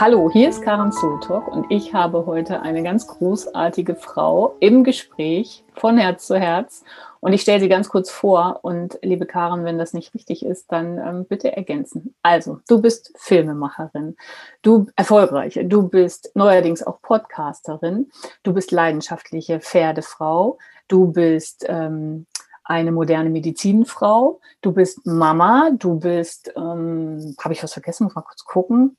[0.00, 5.62] Hallo, hier ist Karen Sultok und ich habe heute eine ganz großartige Frau im Gespräch
[5.74, 6.84] von Herz zu Herz.
[7.20, 8.60] Und ich stelle sie ganz kurz vor.
[8.62, 12.14] Und liebe Karen, wenn das nicht richtig ist, dann ähm, bitte ergänzen.
[12.22, 14.16] Also, du bist Filmemacherin,
[14.62, 18.10] du erfolgreiche, du bist neuerdings auch Podcasterin,
[18.42, 20.56] du bist leidenschaftliche Pferdefrau,
[20.88, 22.24] du bist ähm,
[22.64, 28.22] eine moderne Medizinfrau, du bist Mama, du bist, ähm, habe ich was vergessen, muss mal
[28.22, 28.96] kurz gucken,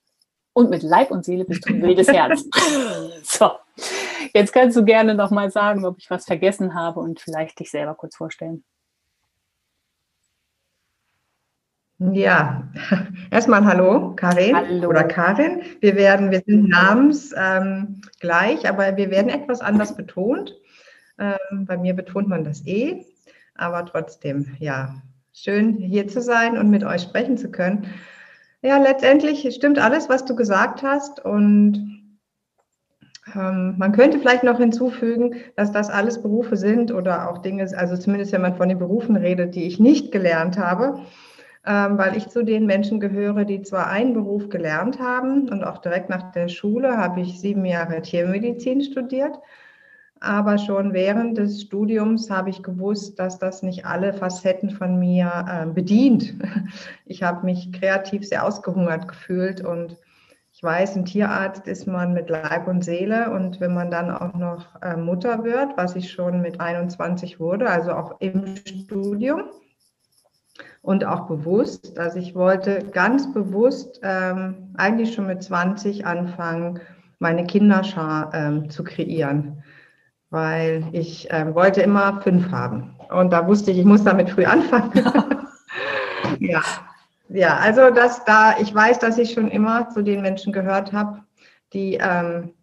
[0.53, 2.45] und mit Leib und Seele bist du ein wildes Herz.
[3.23, 3.51] so,
[4.33, 7.71] jetzt kannst du gerne noch mal sagen, ob ich was vergessen habe und vielleicht dich
[7.71, 8.63] selber kurz vorstellen.
[11.99, 12.67] Ja,
[13.29, 14.89] erstmal Hallo, Karin hallo.
[14.89, 15.61] oder Karin.
[15.81, 20.51] Wir werden, wir sind namens ähm, gleich, aber wir werden etwas anders betont.
[21.19, 23.05] Ähm, bei mir betont man das E,
[23.53, 24.95] aber trotzdem, ja,
[25.31, 27.85] schön hier zu sein und mit euch sprechen zu können.
[28.63, 31.23] Ja, letztendlich stimmt alles, was du gesagt hast.
[31.23, 32.01] Und
[33.35, 37.97] ähm, man könnte vielleicht noch hinzufügen, dass das alles Berufe sind oder auch Dinge, also
[37.97, 40.99] zumindest wenn man von den Berufen redet, die ich nicht gelernt habe,
[41.65, 45.79] ähm, weil ich zu den Menschen gehöre, die zwar einen Beruf gelernt haben und auch
[45.79, 49.39] direkt nach der Schule habe ich sieben Jahre Tiermedizin studiert
[50.21, 55.45] aber schon während des Studiums habe ich gewusst, dass das nicht alle Facetten von mir
[55.49, 56.35] äh, bedient.
[57.05, 59.97] Ich habe mich kreativ sehr ausgehungert gefühlt und
[60.53, 63.31] ich weiß, ein Tierarzt ist man mit Leib und Seele.
[63.31, 67.69] Und wenn man dann auch noch äh, Mutter wird, was ich schon mit 21 wurde,
[67.69, 69.43] also auch im Studium.
[70.81, 76.79] Und auch bewusst, also ich wollte ganz bewusst ähm, eigentlich schon mit 20 anfangen,
[77.19, 79.60] meine Kinderschar ähm, zu kreieren
[80.31, 82.95] weil ich äh, wollte immer fünf haben.
[83.09, 84.91] Und da wusste ich, ich muss damit früh anfangen.
[86.39, 86.61] ja.
[87.29, 91.21] ja, also dass da, ich weiß, dass ich schon immer zu den Menschen gehört habe,
[91.73, 92.53] die, ähm,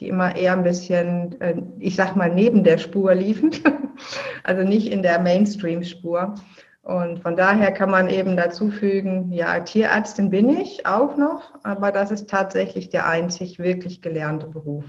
[0.00, 3.50] die immer eher ein bisschen, äh, ich sag mal, neben der Spur liefen,
[4.44, 6.34] also nicht in der Mainstream-Spur.
[6.82, 11.92] Und von daher kann man eben dazu fügen, ja, Tierärztin bin ich auch noch, aber
[11.92, 14.86] das ist tatsächlich der einzig wirklich gelernte Beruf.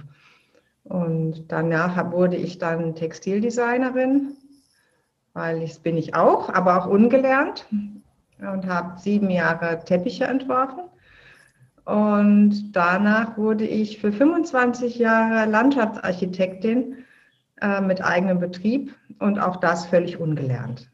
[0.92, 4.36] Und danach wurde ich dann Textildesignerin,
[5.32, 7.66] weil ich bin ich auch, aber auch ungelernt
[8.40, 10.82] und habe sieben Jahre Teppiche entworfen.
[11.86, 17.06] Und danach wurde ich für 25 Jahre Landschaftsarchitektin
[17.62, 20.92] äh, mit eigenem Betrieb und auch das völlig ungelernt.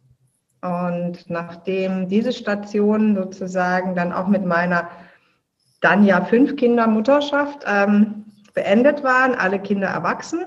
[0.62, 4.90] Und nachdem diese Station sozusagen dann auch mit meiner
[5.82, 8.26] dann ja fünf Kinder Mutterschaft ähm,
[8.58, 10.40] beendet waren, alle Kinder erwachsen.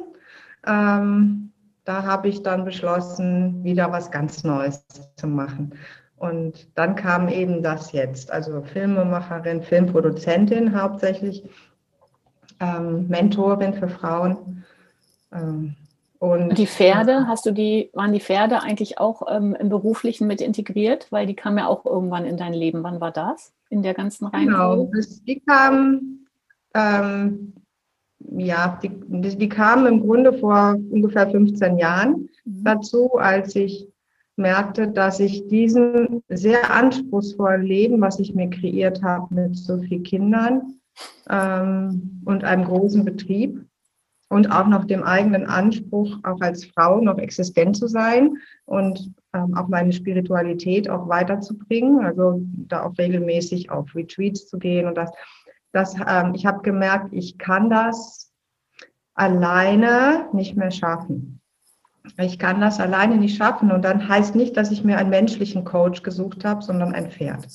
[0.67, 1.53] Ähm,
[1.85, 4.85] da habe ich dann beschlossen, wieder was ganz Neues
[5.17, 5.75] zu machen.
[6.17, 11.49] Und dann kam eben das jetzt, also Filmemacherin, Filmproduzentin hauptsächlich,
[12.59, 14.65] ähm, Mentorin für Frauen.
[15.33, 15.77] Ähm,
[16.19, 20.41] und die Pferde, hast du die, waren die Pferde eigentlich auch ähm, im Beruflichen mit
[20.41, 21.07] integriert?
[21.11, 22.83] Weil die kamen ja auch irgendwann in dein Leben.
[22.83, 23.53] Wann war das?
[23.69, 24.91] In der ganzen Reihenfolge?
[24.91, 26.27] Genau, die kamen
[26.75, 27.55] ähm,
[28.21, 28.91] ja, die,
[29.37, 32.65] die kamen im Grunde vor ungefähr 15 Jahren mhm.
[32.65, 33.89] dazu, als ich
[34.37, 40.03] merkte, dass ich diesem sehr anspruchsvollen Leben, was ich mir kreiert habe mit so vielen
[40.03, 40.77] Kindern
[41.29, 43.65] ähm, und einem großen Betrieb
[44.29, 49.55] und auch noch dem eigenen Anspruch, auch als Frau noch existent zu sein und ähm,
[49.57, 55.11] auch meine Spiritualität auch weiterzubringen, also da auch regelmäßig auf Retreats zu gehen und das
[55.73, 58.33] dass ähm, ich habe gemerkt, ich kann das
[59.15, 61.41] alleine nicht mehr schaffen.
[62.17, 63.71] Ich kann das alleine nicht schaffen.
[63.71, 67.47] Und dann heißt nicht, dass ich mir einen menschlichen Coach gesucht habe, sondern ein Pferd.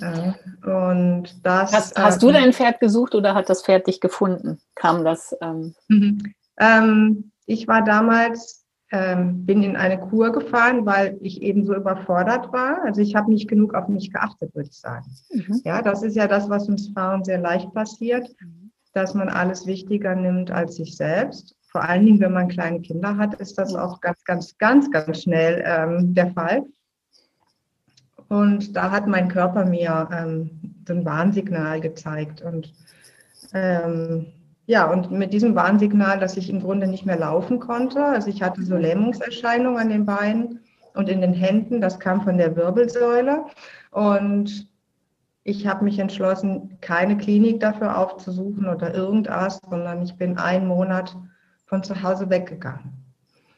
[0.00, 4.60] und das, hast, hast du ähm, dein Pferd gesucht oder hat das Pferd dich gefunden?
[4.76, 5.36] Kam das?
[5.40, 6.34] Ähm mhm.
[6.58, 12.52] ähm, ich war damals ähm, bin in eine Kur gefahren, weil ich eben so überfordert
[12.52, 12.82] war.
[12.84, 15.06] Also ich habe nicht genug auf mich geachtet, würde ich sagen.
[15.30, 15.60] Mhm.
[15.64, 18.34] Ja, das ist ja das, was uns Frauen sehr leicht passiert,
[18.94, 21.54] dass man alles wichtiger nimmt als sich selbst.
[21.70, 25.22] Vor allen Dingen, wenn man kleine Kinder hat, ist das auch ganz, ganz, ganz, ganz
[25.22, 26.64] schnell ähm, der Fall.
[28.28, 30.50] Und da hat mein Körper mir ähm,
[30.86, 32.40] so ein Warnsignal gezeigt.
[32.40, 32.72] Und
[33.52, 34.32] ähm,
[34.68, 38.04] ja, und mit diesem Warnsignal, dass ich im Grunde nicht mehr laufen konnte.
[38.04, 40.60] Also ich hatte so Lähmungserscheinungen an den Beinen
[40.94, 41.80] und in den Händen.
[41.80, 43.46] Das kam von der Wirbelsäule.
[43.92, 44.68] Und
[45.42, 51.16] ich habe mich entschlossen, keine Klinik dafür aufzusuchen oder irgendwas, sondern ich bin einen Monat
[51.64, 52.92] von zu Hause weggegangen.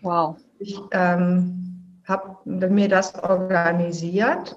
[0.02, 0.36] Wow.
[0.60, 4.56] Ich ähm, habe mir das organisiert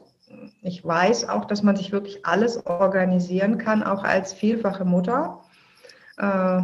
[0.61, 5.41] ich weiß auch, dass man sich wirklich alles organisieren kann, auch als vielfache Mutter.
[6.23, 6.61] Äh,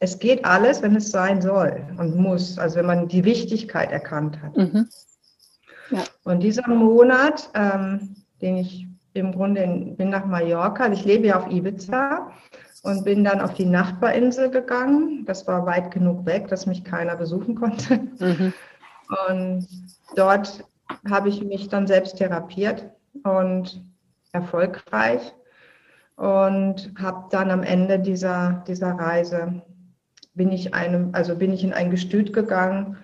[0.00, 4.42] es geht alles, wenn es sein soll und muss, also wenn man die Wichtigkeit erkannt
[4.42, 4.56] hat.
[4.56, 4.88] Mhm.
[5.90, 6.02] Ja.
[6.24, 11.28] Und dieser Monat, ähm, den ich im Grunde in, bin nach Mallorca, also ich lebe
[11.28, 12.32] ja auf Ibiza
[12.82, 15.24] und bin dann auf die Nachbarinsel gegangen.
[15.24, 18.00] Das war weit genug weg, dass mich keiner besuchen konnte.
[18.18, 18.52] Mhm.
[19.28, 19.68] Und
[20.16, 20.64] dort
[21.08, 22.90] habe ich mich dann selbst therapiert
[23.22, 23.84] und
[24.32, 25.32] erfolgreich
[26.22, 29.60] und habe dann am Ende dieser, dieser Reise
[30.34, 32.96] bin ich einem, also bin ich in ein Gestüt gegangen,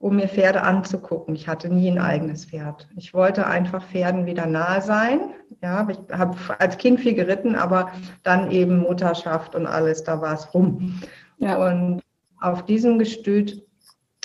[0.00, 1.36] um mir Pferde anzugucken.
[1.36, 2.88] Ich hatte nie ein eigenes Pferd.
[2.96, 5.30] Ich wollte einfach Pferden wieder nahe sein.
[5.62, 7.92] Ja, ich habe als Kind viel geritten, aber
[8.24, 11.00] dann eben Mutterschaft und alles, da war es rum.
[11.38, 11.64] Ja.
[11.64, 12.02] Und
[12.40, 13.64] auf diesem Gestüt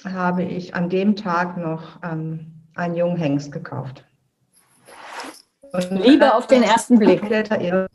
[0.03, 4.03] habe ich an dem Tag noch ähm, einen jungen Hengst gekauft.
[5.73, 7.21] Und Liebe auf den ersten Blick.
[7.29, 7.85] Ja,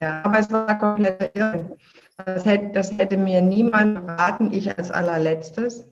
[0.00, 1.76] aber es war komplett irre.
[2.24, 5.86] Das hätte, das hätte mir niemand beraten, ich als allerletztes.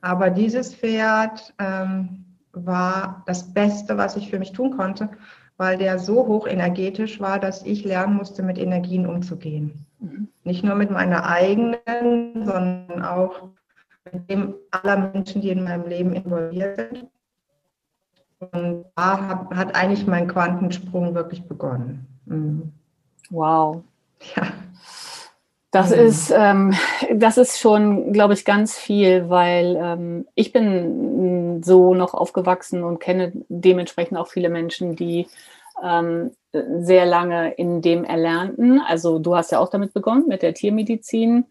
[0.00, 5.08] Aber dieses Pferd ähm, war das Beste, was ich für mich tun konnte,
[5.56, 9.86] weil der so hoch energetisch war, dass ich lernen musste, mit Energien umzugehen.
[9.98, 10.28] Mhm.
[10.44, 13.48] Nicht nur mit meiner eigenen, sondern auch
[14.12, 17.06] mit dem aller Menschen, die in meinem Leben involviert sind.
[18.52, 22.06] Und da hat, hat eigentlich mein Quantensprung wirklich begonnen.
[22.26, 22.72] Mhm.
[23.30, 23.82] Wow.
[24.36, 24.52] Ja.
[25.70, 25.96] Das mhm.
[25.96, 26.74] ist, ähm,
[27.12, 33.00] das ist schon, glaube ich, ganz viel, weil ähm, ich bin so noch aufgewachsen und
[33.00, 35.26] kenne dementsprechend auch viele Menschen, die
[35.82, 40.54] ähm, sehr lange in dem Erlernten, also du hast ja auch damit begonnen, mit der
[40.54, 41.44] Tiermedizin,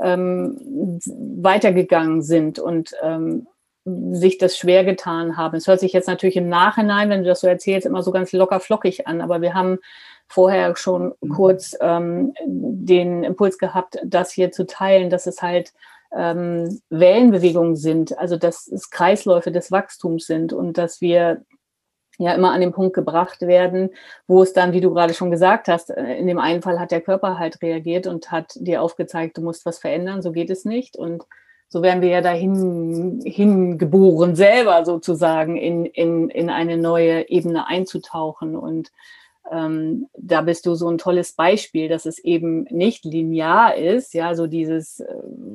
[0.00, 0.98] ähm,
[1.40, 3.46] weitergegangen sind und ähm,
[3.84, 5.56] sich das schwer getan haben.
[5.56, 8.32] Es hört sich jetzt natürlich im Nachhinein, wenn du das so erzählst, immer so ganz
[8.32, 9.78] locker flockig an, aber wir haben
[10.30, 11.28] vorher schon mhm.
[11.30, 15.74] kurz ähm, den Impuls gehabt, das hier zu teilen, dass es halt
[16.16, 21.42] ähm, Wellenbewegungen sind, also dass es Kreisläufe des Wachstums sind und dass wir
[22.18, 23.90] ja immer an den Punkt gebracht werden,
[24.28, 26.92] wo es dann, wie du gerade schon gesagt hast, äh, in dem einen Fall hat
[26.92, 30.64] der Körper halt reagiert und hat dir aufgezeigt, du musst was verändern, so geht es
[30.64, 30.96] nicht.
[30.96, 31.24] Und
[31.68, 38.56] so werden wir ja dahin hingeboren, selber sozusagen in, in, in eine neue Ebene einzutauchen.
[38.56, 38.92] Und
[39.50, 44.34] ähm, da bist du so ein tolles Beispiel, dass es eben nicht linear ist, ja,
[44.34, 45.14] so dieses, äh,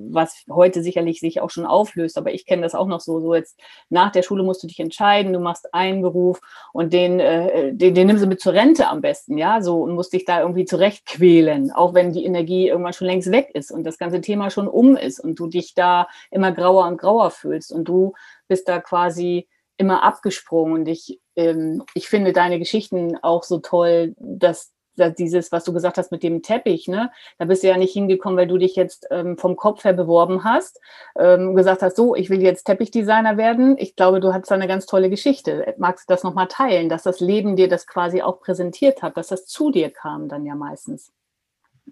[0.09, 3.33] was heute sicherlich sich auch schon auflöst, aber ich kenne das auch noch so, so
[3.33, 3.57] jetzt
[3.89, 6.41] nach der Schule musst du dich entscheiden, du machst einen Beruf
[6.73, 9.95] und den, äh, den, den nimmst du mit zur Rente am besten, ja, so und
[9.95, 13.85] musst dich da irgendwie zurechtquälen, auch wenn die Energie irgendwann schon längst weg ist und
[13.85, 17.71] das ganze Thema schon um ist und du dich da immer grauer und grauer fühlst
[17.71, 18.13] und du
[18.47, 19.47] bist da quasi
[19.77, 25.51] immer abgesprungen und ich, ähm, ich finde deine Geschichten auch so toll, dass, dass, dieses,
[25.51, 28.47] was du gesagt hast mit dem Teppich, ne, da bist du ja nicht hingekommen, weil
[28.47, 30.79] du dich jetzt ähm, vom Kopf her beworben hast,
[31.17, 33.75] ähm, gesagt hast, so, ich will jetzt Teppichdesigner werden.
[33.77, 35.75] Ich glaube, du hattest da eine ganz tolle Geschichte.
[35.77, 39.27] Magst du das nochmal teilen, dass das Leben dir das quasi auch präsentiert hat, dass
[39.27, 41.11] das zu dir kam dann ja meistens?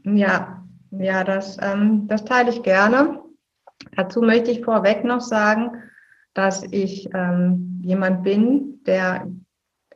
[0.03, 3.19] Ja, ja, das, ähm, das teile ich gerne.
[3.95, 5.71] Dazu möchte ich vorweg noch sagen,
[6.33, 9.27] dass ich ähm, jemand bin, der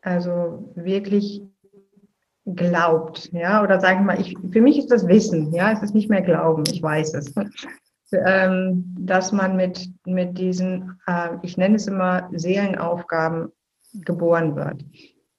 [0.08, 1.42] also wirklich
[2.46, 5.94] glaubt, ja, oder sage ich mal, ich, für mich ist das Wissen, ja, es ist
[5.94, 7.34] nicht mehr Glauben, ich weiß es,
[8.14, 13.52] ähm, dass man mit, mit diesen, äh, ich nenne es immer Seelenaufgaben
[14.06, 14.86] geboren wird.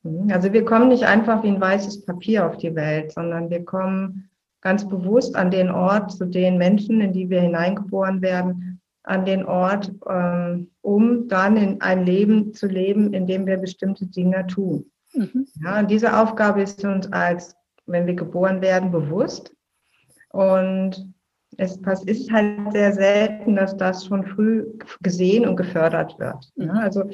[0.02, 0.30] Mhm.
[0.30, 4.28] Also wir kommen nicht einfach wie ein weißes Papier auf die Welt, sondern wir kommen
[4.60, 8.77] ganz bewusst an den Ort zu den Menschen, in die wir hineingeboren werden,
[9.08, 14.06] an den Ort, ähm, um dann in ein Leben zu leben, in dem wir bestimmte
[14.06, 14.90] Dinge tun.
[15.14, 15.46] Mhm.
[15.62, 19.54] Ja, und diese Aufgabe ist uns als, wenn wir geboren werden, bewusst.
[20.30, 21.12] Und
[21.56, 24.66] es ist halt sehr selten, dass das schon früh
[25.00, 26.52] gesehen und gefördert wird.
[26.56, 26.78] Ja, mhm.
[26.78, 27.04] also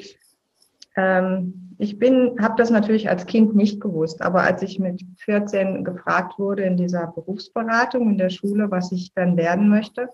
[0.97, 5.83] ähm, ich bin, habe das natürlich als Kind nicht gewusst, aber als ich mit 14
[5.83, 10.09] gefragt wurde in dieser Berufsberatung in der Schule, was ich dann werden möchte,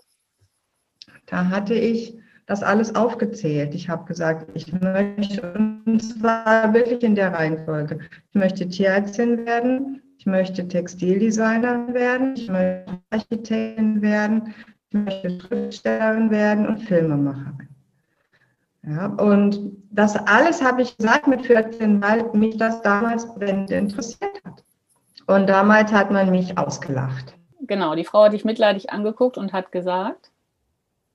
[1.31, 3.73] da hatte ich das alles aufgezählt.
[3.73, 5.53] Ich habe gesagt, ich möchte,
[5.85, 12.49] und zwar wirklich in der Reihenfolge, ich möchte Tierärztin werden, ich möchte Textildesigner werden, ich
[12.49, 14.53] möchte Architektin werden,
[14.89, 17.69] ich möchte Schriftstellerin werden und Filmemacherin.
[18.83, 24.63] Ja, und das alles habe ich gesagt mit 14, weil mich das damals interessiert hat.
[25.27, 27.37] Und damals hat man mich ausgelacht.
[27.61, 30.30] Genau, die Frau hat dich mitleidig angeguckt und hat gesagt,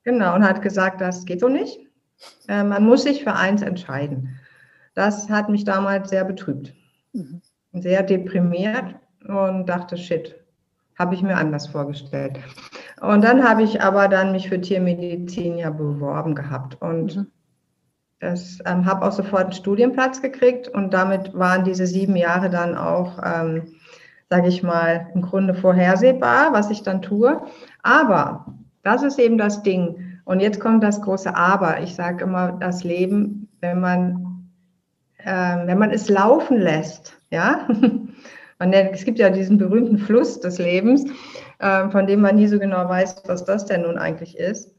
[0.07, 1.81] Genau, und hat gesagt, das geht so nicht.
[2.47, 4.39] Äh, man muss sich für eins entscheiden.
[4.95, 6.73] das hat mich damals sehr betrübt,
[7.13, 7.43] mhm.
[7.73, 8.95] sehr deprimiert
[9.27, 10.37] und dachte, shit,
[10.97, 12.39] habe ich mir anders vorgestellt.
[13.01, 17.27] Und dann habe ich aber dann mich für Tiermedizin ja beworben gehabt und mhm.
[18.21, 22.77] das ähm, habe auch sofort einen Studienplatz gekriegt und damit waren diese sieben Jahre dann
[22.77, 23.75] auch, ähm,
[24.31, 27.43] sage ich mal, im Grunde vorhersehbar, was ich dann tue.
[27.83, 28.47] Aber
[28.87, 30.21] das ist eben das Ding.
[30.25, 31.81] Und jetzt kommt das große Aber.
[31.81, 34.49] Ich sage immer, das Leben, wenn man,
[35.19, 37.67] äh, wenn man es laufen lässt, ja,
[38.59, 41.05] man nennt, es gibt ja diesen berühmten Fluss des Lebens,
[41.59, 44.73] äh, von dem man nie so genau weiß, was das denn nun eigentlich ist.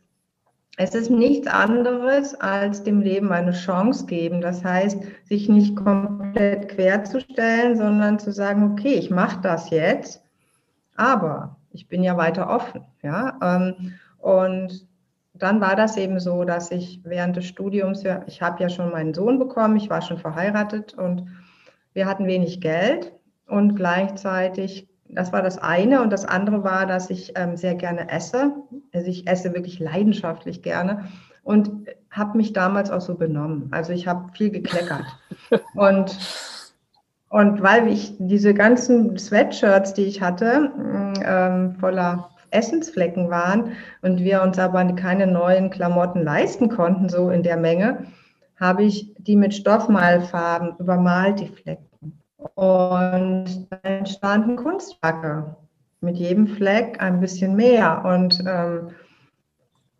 [0.78, 4.40] Es ist nichts anderes als dem Leben eine Chance geben.
[4.40, 10.22] Das heißt, sich nicht komplett querzustellen, sondern zu sagen, okay, ich mache das jetzt,
[10.96, 12.82] aber ich bin ja weiter offen.
[13.04, 13.38] Ja?
[13.42, 14.88] Ähm, und
[15.34, 19.14] dann war das eben so, dass ich während des Studiums, ich habe ja schon meinen
[19.14, 21.28] Sohn bekommen, ich war schon verheiratet und
[21.94, 23.14] wir hatten wenig Geld
[23.46, 28.10] und gleichzeitig, das war das eine und das andere war, dass ich ähm, sehr gerne
[28.10, 28.54] esse.
[28.94, 31.08] Also ich esse wirklich leidenschaftlich gerne
[31.44, 31.72] und
[32.10, 33.68] habe mich damals auch so benommen.
[33.72, 35.06] Also ich habe viel gekleckert
[35.76, 36.18] und
[37.30, 40.72] und weil ich diese ganzen Sweatshirts, die ich hatte,
[41.26, 47.44] ähm, voller Essensflecken waren und wir uns aber keine neuen Klamotten leisten konnten, so in
[47.44, 48.06] der Menge,
[48.60, 51.88] habe ich die mit Stoffmalfarben übermalt, die Flecken.
[52.56, 55.56] Und da entstanden Kunstwerke.
[56.00, 58.04] Mit jedem Fleck ein bisschen mehr.
[58.06, 58.92] Und, ähm,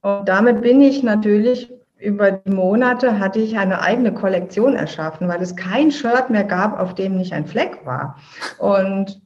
[0.02, 5.42] und damit bin ich natürlich über die Monate hatte ich eine eigene Kollektion erschaffen, weil
[5.42, 8.18] es kein Shirt mehr gab, auf dem nicht ein Fleck war.
[8.60, 9.22] Und,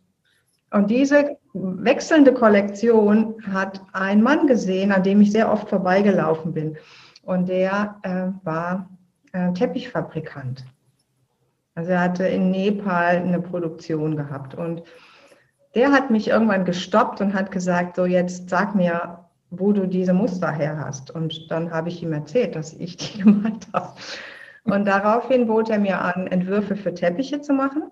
[0.71, 6.77] und diese wechselnde Kollektion hat ein Mann gesehen, an dem ich sehr oft vorbeigelaufen bin.
[7.23, 8.89] Und der äh, war
[9.33, 10.65] äh, Teppichfabrikant.
[11.75, 14.83] Also er hatte in Nepal eine Produktion gehabt und
[15.73, 20.13] der hat mich irgendwann gestoppt und hat gesagt, so jetzt sag mir, wo du diese
[20.13, 21.11] Muster her hast.
[21.11, 23.93] Und dann habe ich ihm erzählt, dass ich die gemalt habe.
[24.63, 27.91] Und daraufhin bot er mir an, Entwürfe für Teppiche zu machen.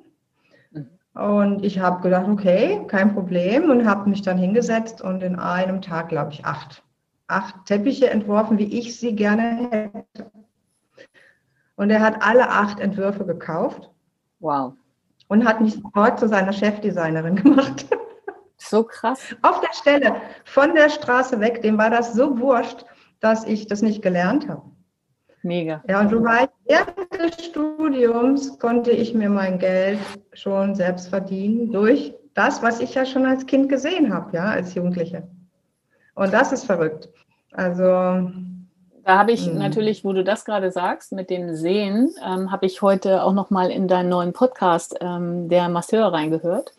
[1.14, 5.82] Und ich habe gedacht, okay, kein Problem und habe mich dann hingesetzt und in einem
[5.82, 6.84] Tag, glaube ich, acht,
[7.28, 10.32] acht Teppiche entworfen, wie ich sie gerne hätte.
[11.76, 13.90] Und er hat alle acht Entwürfe gekauft.
[14.40, 14.74] Wow.
[15.28, 17.88] Und hat mich sofort zu seiner Chefdesignerin gemacht.
[18.60, 19.36] So krass.
[19.42, 22.86] Auf der Stelle, von der Straße weg, dem war das so wurscht,
[23.20, 24.62] dass ich das nicht gelernt habe.
[25.42, 25.82] Mega.
[25.88, 30.00] Ja, und so weit während des Studiums konnte ich mir mein Geld
[30.34, 34.76] schon selbst verdienen durch das, was ich ja schon als Kind gesehen habe, ja, als
[34.76, 35.28] Jugendliche.
[36.16, 37.10] Und das ist verrückt.
[37.54, 38.32] Also
[39.10, 39.58] da habe ich mhm.
[39.58, 43.50] natürlich, wo du das gerade sagst, mit dem Sehen, ähm, habe ich heute auch noch
[43.50, 46.74] mal in deinen neuen Podcast ähm, der Masseur reingehört.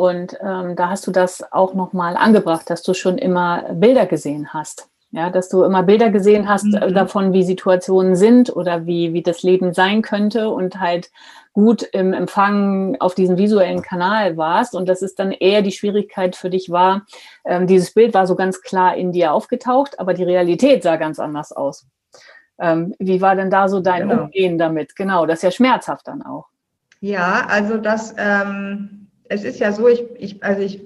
[0.00, 4.06] Und ähm, da hast du das auch noch mal angebracht, dass du schon immer Bilder
[4.06, 4.88] gesehen hast.
[5.10, 6.94] Ja, dass du immer Bilder gesehen hast äh, mhm.
[6.94, 11.10] davon, wie Situationen sind oder wie, wie das Leben sein könnte und halt
[11.52, 16.34] gut im Empfang auf diesem visuellen Kanal warst und dass es dann eher die Schwierigkeit
[16.34, 17.04] für dich war,
[17.44, 21.18] ähm, dieses Bild war so ganz klar in dir aufgetaucht, aber die Realität sah ganz
[21.18, 21.86] anders aus.
[22.58, 24.22] Ähm, wie war denn da so dein genau.
[24.22, 24.96] Umgehen damit?
[24.96, 26.46] Genau, das ist ja schmerzhaft dann auch.
[27.00, 28.99] Ja, also das, ähm,
[29.30, 30.82] es ist ja so, ich, ich, also ich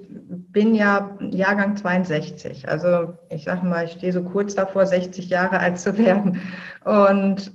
[0.52, 5.58] bin ja Jahrgang 62, also ich sage mal, ich stehe so kurz davor, 60 Jahre
[5.58, 6.40] alt zu werden
[6.84, 7.50] und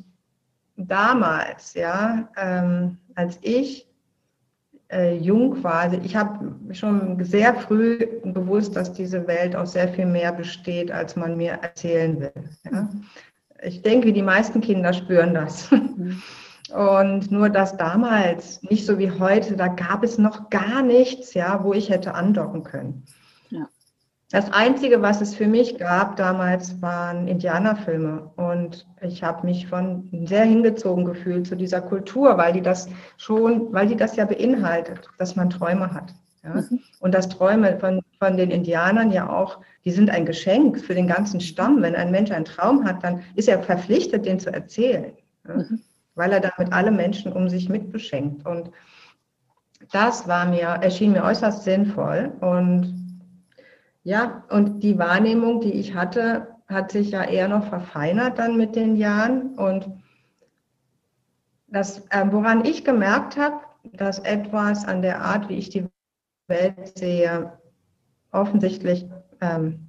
[0.77, 3.87] damals, ja, ähm, als ich
[4.91, 9.89] äh, jung war, also ich habe schon sehr früh gewusst, dass diese Welt aus sehr
[9.89, 12.31] viel mehr besteht, als man mir erzählen will.
[12.71, 12.89] Ja.
[13.61, 15.69] Ich denke, die meisten Kinder spüren das.
[16.71, 21.63] Und nur dass damals, nicht so wie heute, da gab es noch gar nichts, ja,
[21.63, 23.05] wo ich hätte andocken können.
[24.31, 28.29] Das Einzige, was es für mich gab damals, waren Indianerfilme.
[28.35, 33.73] Und ich habe mich von sehr hingezogen gefühlt zu dieser Kultur, weil die das schon,
[33.73, 36.13] weil die das ja beinhaltet, dass man Träume hat.
[36.43, 36.61] Ja?
[36.61, 36.79] Mhm.
[36.99, 41.07] Und dass Träume von, von den Indianern ja auch, die sind ein Geschenk für den
[41.07, 41.81] ganzen Stamm.
[41.81, 45.13] Wenn ein Mensch einen Traum hat, dann ist er verpflichtet, den zu erzählen.
[45.47, 45.55] Ja?
[45.55, 45.81] Mhm.
[46.19, 48.45] Weil er damit alle Menschen um sich mitbeschenkt.
[48.45, 48.71] Und
[49.93, 52.33] das war mir, erschien mir äußerst sinnvoll.
[52.41, 53.23] Und
[54.03, 58.75] ja, und die Wahrnehmung, die ich hatte, hat sich ja eher noch verfeinert dann mit
[58.75, 59.55] den Jahren.
[59.57, 59.89] Und
[61.67, 63.61] das, äh, woran ich gemerkt habe,
[63.93, 65.87] dass etwas an der Art, wie ich die
[66.47, 67.57] Welt sehe,
[68.31, 69.07] offensichtlich
[69.39, 69.87] ähm,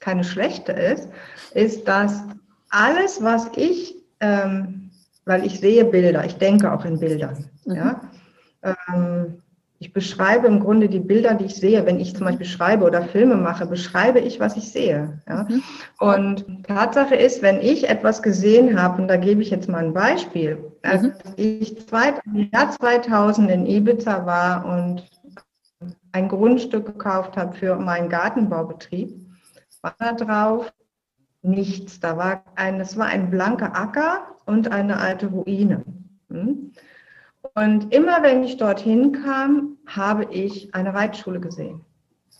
[0.00, 1.08] keine schlechte ist,
[1.54, 2.24] ist, dass
[2.70, 4.87] alles, was ich, ähm,
[5.28, 7.50] weil ich sehe Bilder, ich denke auch in Bildern.
[7.66, 7.74] Mhm.
[7.74, 8.00] Ja?
[8.62, 9.42] Ähm,
[9.78, 11.86] ich beschreibe im Grunde die Bilder, die ich sehe.
[11.86, 15.20] Wenn ich zum Beispiel schreibe oder Filme mache, beschreibe ich, was ich sehe.
[15.28, 15.46] Ja?
[15.48, 15.62] Mhm.
[16.00, 19.94] Und Tatsache ist, wenn ich etwas gesehen habe, und da gebe ich jetzt mal ein
[19.94, 21.12] Beispiel, als mhm.
[21.36, 25.08] ich zwei, im Jahr 2000 in Ibiza war und
[26.10, 29.14] ein Grundstück gekauft habe für meinen Gartenbaubetrieb,
[29.82, 30.72] war da drauf
[31.42, 32.00] nichts.
[32.00, 35.84] Da war ein, es war ein blanker Acker und eine alte Ruine.
[36.30, 36.72] Hm?
[37.54, 41.82] Und immer wenn ich dorthin kam, habe ich eine Reitschule gesehen.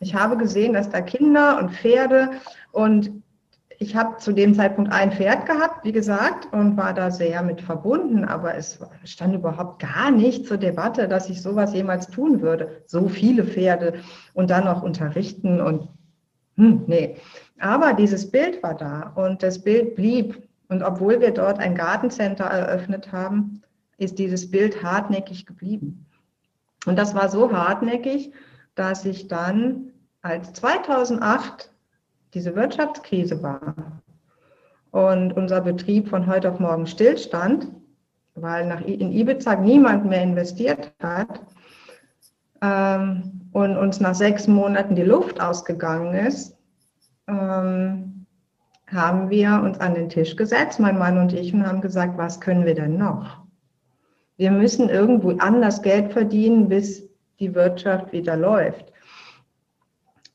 [0.01, 2.31] Ich habe gesehen, dass da Kinder und Pferde
[2.73, 3.23] und
[3.81, 7.61] ich habe zu dem Zeitpunkt ein Pferd gehabt, wie gesagt, und war da sehr mit
[7.61, 12.83] verbunden, aber es stand überhaupt gar nicht zur Debatte, dass ich sowas jemals tun würde.
[12.87, 14.01] So viele Pferde
[14.35, 15.89] und dann noch unterrichten und
[16.57, 17.17] hm, nee.
[17.61, 20.48] Aber dieses Bild war da und das Bild blieb.
[20.69, 23.63] Und obwohl wir dort ein Gartencenter eröffnet haben,
[23.97, 26.07] ist dieses Bild hartnäckig geblieben.
[26.87, 28.33] Und das war so hartnäckig,
[28.75, 31.73] dass ich dann, als 2008
[32.35, 34.03] diese Wirtschaftskrise war
[34.91, 37.69] und unser Betrieb von heute auf morgen stillstand,
[38.35, 41.41] weil nach, in Ibiza niemand mehr investiert hat
[42.63, 46.57] ähm, und uns nach sechs Monaten die Luft ausgegangen ist,
[47.27, 48.18] ähm,
[48.93, 52.41] haben wir uns an den Tisch gesetzt, mein Mann und ich, und haben gesagt, was
[52.41, 53.39] können wir denn noch?
[54.37, 57.09] Wir müssen irgendwo anders Geld verdienen, bis
[57.41, 58.93] die Wirtschaft wieder läuft.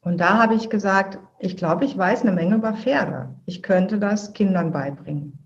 [0.02, 3.30] Und da habe ich gesagt, ich glaube, ich weiß eine Menge über Pferde.
[3.46, 5.40] Ich könnte das Kindern beibringen.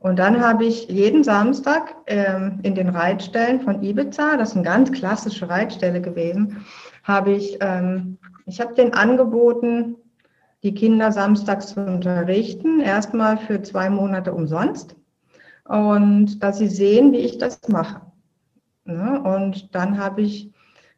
[0.00, 4.64] Und dann habe ich jeden Samstag ähm, in den Reitstellen von Ibiza, das ist eine
[4.64, 6.64] ganz klassische Reitstelle gewesen,
[7.02, 8.16] habe ich, ähm,
[8.46, 9.96] ich habe den angeboten,
[10.62, 14.96] die Kinder samstags zu unterrichten, erstmal für zwei Monate umsonst
[15.64, 18.00] und dass sie sehen, wie ich das mache.
[18.84, 19.22] Ne?
[19.22, 20.50] Und dann habe ich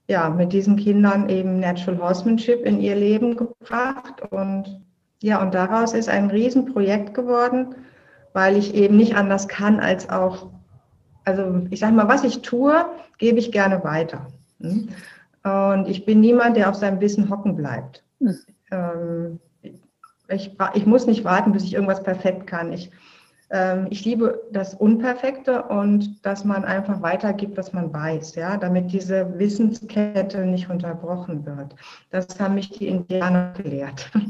[0.08, 4.80] ja mit diesen Kindern eben Natural Horsemanship in ihr Leben gebracht und
[5.22, 7.74] ja, und daraus ist ein Riesenprojekt geworden,
[8.32, 10.48] weil ich eben nicht anders kann als auch,
[11.26, 12.86] also ich sage mal, was ich tue,
[13.18, 14.28] gebe ich gerne weiter.
[14.60, 14.88] Hm?
[15.42, 18.02] Und ich bin niemand, der auf seinem Wissen hocken bleibt.
[18.18, 19.40] Mhm.
[20.30, 22.72] Ich, ich muss nicht warten, bis ich irgendwas perfekt kann.
[22.72, 22.90] Ich,
[23.50, 28.92] ähm, ich liebe das Unperfekte und dass man einfach weitergibt, was man weiß, ja, damit
[28.92, 31.74] diese Wissenskette nicht unterbrochen wird.
[32.10, 34.10] Das haben mich die Indianer gelehrt.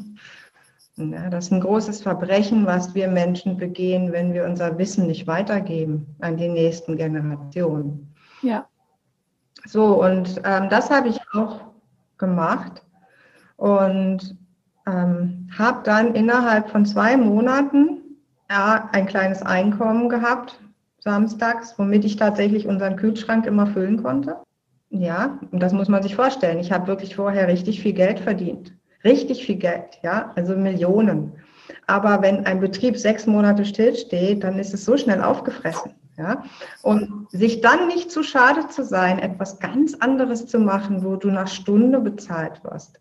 [0.97, 5.27] Ja, das ist ein großes Verbrechen, was wir Menschen begehen, wenn wir unser Wissen nicht
[5.27, 8.15] weitergeben an die nächsten Generationen.
[8.43, 8.67] Ja.
[9.67, 11.61] So, und ähm, das habe ich auch
[12.19, 12.83] gemacht
[13.57, 14.37] und
[14.87, 18.01] ähm, habe dann innerhalb von zwei Monaten
[18.51, 20.61] ja, ein kleines Einkommen gehabt,
[20.99, 24.37] samstags, womit ich tatsächlich unseren Kühlschrank immer füllen konnte.
[24.91, 26.59] Ja, und das muss man sich vorstellen.
[26.59, 28.75] Ich habe wirklich vorher richtig viel Geld verdient.
[29.05, 31.33] Richtig viel Geld, ja, also Millionen.
[31.87, 35.93] Aber wenn ein Betrieb sechs Monate stillsteht, dann ist es so schnell aufgefressen.
[36.19, 36.45] Ja?
[36.83, 41.31] Und sich dann nicht zu schade zu sein, etwas ganz anderes zu machen, wo du
[41.31, 43.01] nach Stunde bezahlt wirst.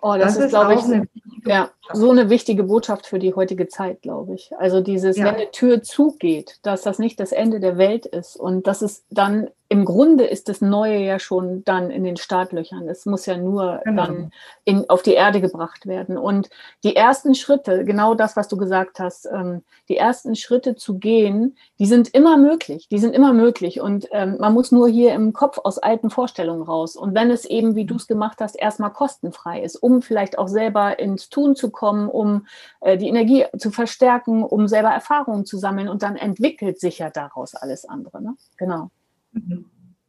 [0.00, 1.08] Oh, das, das ist, ist, glaube ich, eine
[1.44, 4.50] ja, so eine wichtige Botschaft für die heutige Zeit, glaube ich.
[4.58, 5.26] Also dieses, ja.
[5.26, 9.04] wenn eine Tür zugeht, dass das nicht das Ende der Welt ist und dass es
[9.10, 12.88] dann im Grunde ist das Neue ja schon dann in den Startlöchern.
[12.88, 14.06] Es muss ja nur genau.
[14.06, 14.30] dann
[14.64, 16.16] in, auf die Erde gebracht werden.
[16.16, 16.48] Und
[16.84, 21.58] die ersten Schritte, genau das, was du gesagt hast, ähm, die ersten Schritte zu gehen,
[21.78, 22.88] die sind immer möglich.
[22.88, 23.82] Die sind immer möglich.
[23.82, 26.96] Und ähm, man muss nur hier im Kopf aus alten Vorstellungen raus.
[26.96, 30.48] Und wenn es eben, wie du es gemacht hast, erstmal kostenfrei ist, um vielleicht auch
[30.48, 32.46] selber ins Tun zu kommen, um
[32.80, 37.10] äh, die Energie zu verstärken, um selber Erfahrungen zu sammeln und dann entwickelt sich ja
[37.10, 38.22] daraus alles andere.
[38.22, 38.34] Ne?
[38.56, 38.90] Genau.
[39.32, 39.66] Mhm.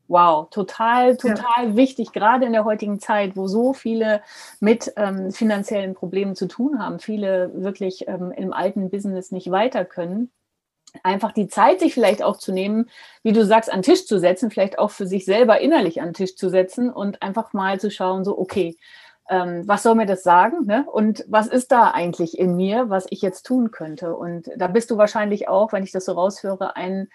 [0.09, 1.75] Wow, total, total ja.
[1.75, 4.23] wichtig, gerade in der heutigen Zeit, wo so viele
[4.59, 9.85] mit ähm, finanziellen Problemen zu tun haben, viele wirklich ähm, im alten Business nicht weiter
[9.85, 10.31] können.
[11.03, 12.89] Einfach die Zeit, sich vielleicht auch zu nehmen,
[13.21, 16.07] wie du sagst, an den Tisch zu setzen, vielleicht auch für sich selber innerlich an
[16.07, 18.77] den Tisch zu setzen und einfach mal zu schauen, so, okay,
[19.29, 20.65] ähm, was soll mir das sagen?
[20.65, 20.85] Ne?
[20.91, 24.15] Und was ist da eigentlich in mir, was ich jetzt tun könnte?
[24.15, 27.07] Und da bist du wahrscheinlich auch, wenn ich das so raushöre, ein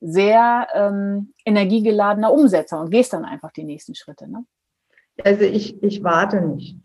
[0.00, 4.28] sehr ähm, energiegeladener Umsetzer und gehst dann einfach die nächsten Schritte.
[4.28, 4.44] Ne?
[5.24, 6.76] Also ich, ich warte nicht.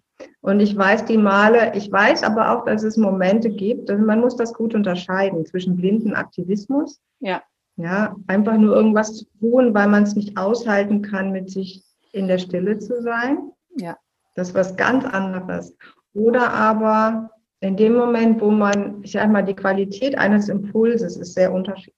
[0.41, 4.21] Und ich weiß die Male, ich weiß aber auch, dass es Momente gibt, also man
[4.21, 7.01] muss das gut unterscheiden zwischen blinden Aktivismus.
[7.19, 7.41] Ja.
[7.77, 12.29] Ja, einfach nur irgendwas zu tun, weil man es nicht aushalten kann, mit sich in
[12.29, 13.51] der Stille zu sein.
[13.75, 13.97] Ja.
[14.35, 15.75] Das ist was ganz anderes.
[16.13, 21.33] Oder aber in dem Moment, wo man, ich sage mal, die Qualität eines Impulses ist
[21.33, 21.95] sehr unterschiedlich.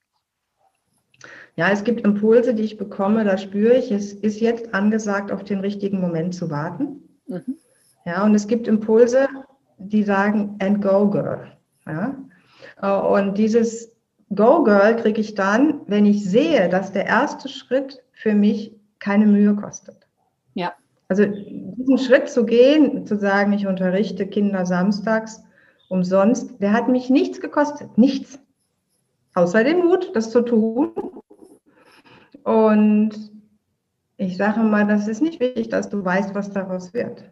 [1.56, 5.44] Ja, es gibt Impulse, die ich bekomme, da spüre ich, es ist jetzt angesagt, auf
[5.44, 7.02] den richtigen Moment zu warten.
[7.26, 7.58] Mhm.
[8.06, 9.28] Ja, und es gibt Impulse,
[9.80, 11.52] die sagen, and go, girl.
[11.88, 12.16] Ja?
[12.82, 13.92] Äh, und dieses
[14.36, 19.26] Go, girl kriege ich dann, wenn ich sehe, dass der erste Schritt für mich keine
[19.26, 20.08] Mühe kostet.
[20.54, 20.74] Ja.
[21.10, 25.44] Also diesen Schritt zu gehen, zu sagen, ich unterrichte Kinder samstags
[25.90, 28.40] umsonst, der hat mich nichts gekostet, nichts.
[29.36, 30.92] Außer den Mut, das zu tun.
[32.44, 33.32] Und
[34.18, 37.24] ich sage mal, das ist nicht wichtig, dass du weißt, was daraus wird.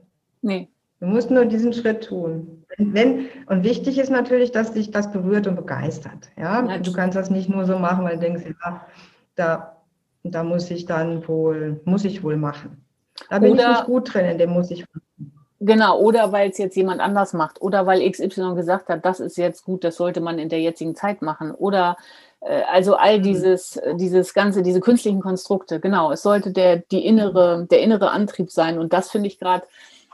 [0.41, 0.69] Nee.
[0.99, 2.63] Du musst nur diesen Schritt tun.
[2.77, 6.31] Wenn, und wichtig ist natürlich, dass dich das berührt und begeistert.
[6.37, 6.77] Ja?
[6.77, 8.85] Du kannst das nicht nur so machen, weil du denkst, ja,
[9.35, 9.81] da,
[10.23, 12.84] da muss ich dann wohl, muss ich wohl machen.
[13.29, 14.85] Da bin oder, ich nicht gut drin, in dem muss ich.
[15.61, 19.37] Genau, oder weil es jetzt jemand anders macht, oder weil XY gesagt hat, das ist
[19.37, 21.51] jetzt gut, das sollte man in der jetzigen Zeit machen.
[21.51, 21.97] Oder
[22.41, 23.23] äh, also all mhm.
[23.23, 28.51] dieses, dieses ganze, diese künstlichen Konstrukte, genau, es sollte der, die innere, der innere Antrieb
[28.51, 28.77] sein.
[28.77, 29.65] Und das finde ich gerade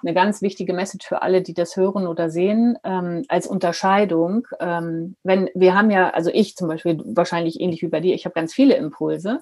[0.04, 4.48] eine ganz wichtige Message für alle, die das hören oder sehen, ähm, als Unterscheidung.
[4.60, 8.26] Ähm, wenn wir haben ja, also ich zum Beispiel, wahrscheinlich ähnlich wie bei dir, ich
[8.26, 9.42] habe ganz viele Impulse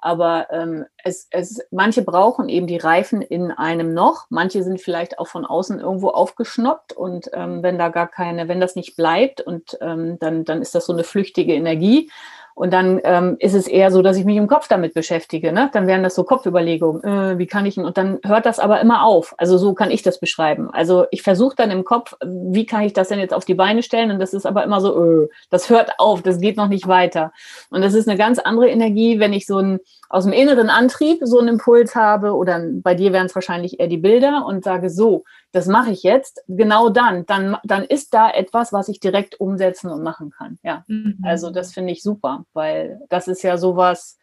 [0.00, 5.18] aber ähm, es, es, manche brauchen eben die Reifen in einem noch, manche sind vielleicht
[5.18, 9.40] auch von außen irgendwo aufgeschnoppt und ähm, wenn da gar keine, wenn das nicht bleibt
[9.40, 12.10] und ähm, dann, dann ist das so eine flüchtige Energie.
[12.54, 15.52] Und dann ähm, ist es eher so, dass ich mich im Kopf damit beschäftige.
[15.52, 15.70] Ne?
[15.72, 17.02] Dann wären das so Kopfüberlegungen.
[17.02, 17.78] Äh, wie kann ich?
[17.78, 19.34] Und dann hört das aber immer auf.
[19.38, 20.70] Also so kann ich das beschreiben.
[20.72, 23.82] Also ich versuche dann im Kopf, wie kann ich das denn jetzt auf die Beine
[23.82, 24.10] stellen?
[24.10, 27.32] Und das ist aber immer so, äh, das hört auf, das geht noch nicht weiter.
[27.70, 31.20] Und das ist eine ganz andere Energie, wenn ich so ein aus dem inneren Antrieb
[31.22, 34.90] so einen Impuls habe, oder bei dir wären es wahrscheinlich eher die Bilder und sage,
[34.90, 39.38] so, das mache ich jetzt, genau dann, dann, dann ist da etwas, was ich direkt
[39.38, 40.58] umsetzen und machen kann.
[40.64, 41.18] Ja, mhm.
[41.22, 44.18] also das finde ich super, weil das ist ja sowas,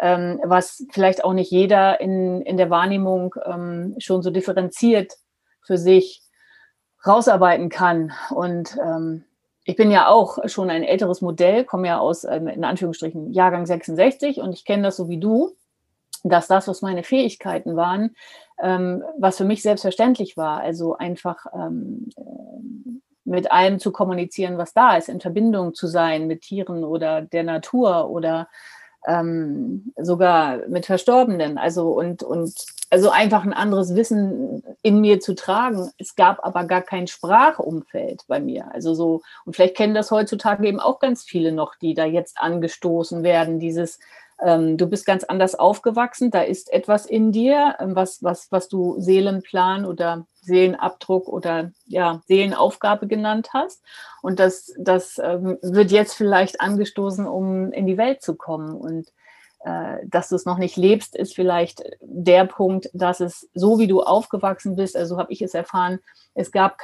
[0.00, 5.12] ähm, was vielleicht auch nicht jeder in, in der Wahrnehmung ähm, schon so differenziert
[5.62, 6.22] für sich
[7.06, 8.12] rausarbeiten kann.
[8.30, 9.24] Und ähm,
[9.66, 13.66] ich bin ja auch schon ein älteres Modell, komme ja aus, ähm, in Anführungsstrichen, Jahrgang
[13.66, 15.56] 66 und ich kenne das so wie du,
[16.22, 18.14] dass das, was meine Fähigkeiten waren,
[18.62, 22.92] ähm, was für mich selbstverständlich war, also einfach ähm, äh,
[23.24, 27.42] mit allem zu kommunizieren, was da ist, in Verbindung zu sein mit Tieren oder der
[27.42, 28.48] Natur oder
[29.06, 31.58] ähm, sogar mit Verstorbenen.
[31.58, 32.54] Also und, und
[32.90, 35.90] also einfach ein anderes Wissen in mir zu tragen.
[35.98, 38.72] Es gab aber gar kein Sprachumfeld bei mir.
[38.72, 42.38] Also so, und vielleicht kennen das heutzutage eben auch ganz viele noch, die da jetzt
[42.40, 43.98] angestoßen werden, dieses
[44.42, 48.68] ähm, du bist ganz anders aufgewachsen, da ist etwas in dir, ähm, was, was, was
[48.68, 53.82] du Seelenplan oder Seelenabdruck oder ja, Seelenaufgabe genannt hast.
[54.22, 58.74] Und das, das ähm, wird jetzt vielleicht angestoßen, um in die Welt zu kommen.
[58.74, 59.08] Und
[59.64, 63.86] äh, dass du es noch nicht lebst, ist vielleicht der Punkt, dass es so wie
[63.86, 65.98] du aufgewachsen bist, also habe ich es erfahren,
[66.34, 66.78] es gab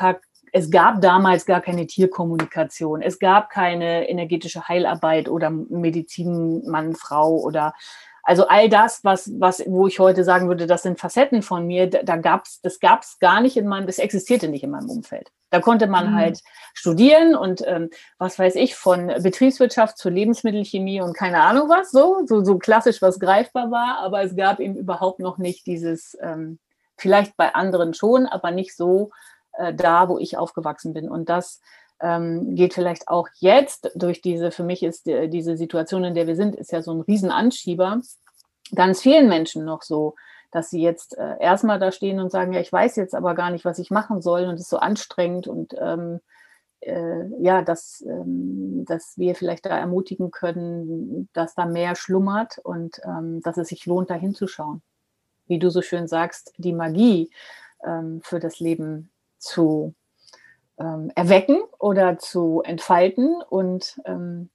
[0.52, 3.00] es gab damals gar keine Tierkommunikation.
[3.00, 7.74] Es gab keine energetische Heilarbeit oder Medizin Mann, Frau oder
[8.24, 11.90] also all das, was, was, wo ich heute sagen würde, das sind Facetten von mir,
[11.90, 15.32] da, da gab's, das gab's gar nicht in meinem, das existierte nicht in meinem Umfeld.
[15.50, 16.14] Da konnte man mhm.
[16.14, 16.40] halt
[16.72, 22.22] studieren und ähm, was weiß ich, von Betriebswirtschaft zur Lebensmittelchemie und keine Ahnung was, so,
[22.26, 26.60] so, so klassisch, was greifbar war, aber es gab eben überhaupt noch nicht dieses, ähm,
[26.96, 29.10] vielleicht bei anderen schon, aber nicht so,
[29.54, 31.08] äh, da, wo ich aufgewachsen bin.
[31.08, 31.60] Und das
[32.00, 36.26] ähm, geht vielleicht auch jetzt durch diese, für mich ist die, diese Situation, in der
[36.26, 38.00] wir sind, ist ja so ein Riesenanschieber,
[38.74, 40.14] ganz vielen Menschen noch so,
[40.50, 43.50] dass sie jetzt äh, erstmal da stehen und sagen, ja, ich weiß jetzt aber gar
[43.50, 46.20] nicht, was ich machen soll und es ist so anstrengend und ähm,
[46.80, 53.00] äh, ja, dass, ähm, dass wir vielleicht da ermutigen können, dass da mehr schlummert und
[53.04, 54.82] ähm, dass es sich lohnt, da hinzuschauen.
[55.46, 57.30] Wie du so schön sagst, die Magie
[57.84, 59.12] ähm, für das Leben
[59.42, 59.94] zu
[60.78, 64.50] ähm, erwecken oder zu entfalten und ähm,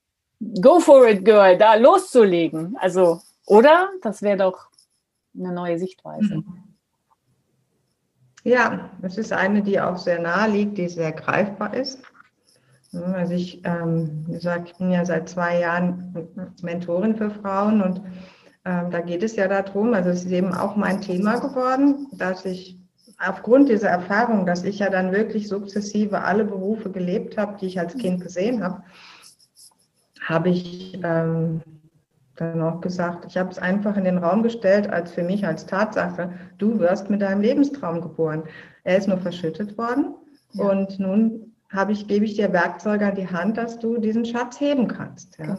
[0.62, 2.76] go for it, girl, da loszulegen.
[2.80, 3.90] Also, oder?
[4.02, 4.70] Das wäre doch
[5.38, 6.38] eine neue Sichtweise.
[6.38, 6.64] Mhm.
[8.44, 12.02] Ja, es ist eine, die auch sehr nahe liegt, die sehr greifbar ist.
[12.94, 18.02] Also ich, ähm, wie gesagt, ich bin ja seit zwei Jahren Mentorin für Frauen und
[18.64, 22.46] ähm, da geht es ja darum, also es ist eben auch mein Thema geworden, dass
[22.46, 22.80] ich
[23.18, 27.80] aufgrund dieser Erfahrung, dass ich ja dann wirklich sukzessive alle Berufe gelebt habe, die ich
[27.80, 28.84] als Kind gesehen habe,
[30.22, 31.62] habe ich ähm,
[32.36, 35.66] dann auch gesagt, ich habe es einfach in den Raum gestellt, als für mich als
[35.66, 38.44] Tatsache, du wirst mit deinem Lebenstraum geboren.
[38.84, 40.16] Er ist nur verschüttet worden
[40.54, 40.70] ja.
[40.70, 44.60] und nun habe ich, gebe ich dir Werkzeuge an die Hand, dass du diesen Schatz
[44.60, 45.38] heben kannst.
[45.38, 45.58] Ja.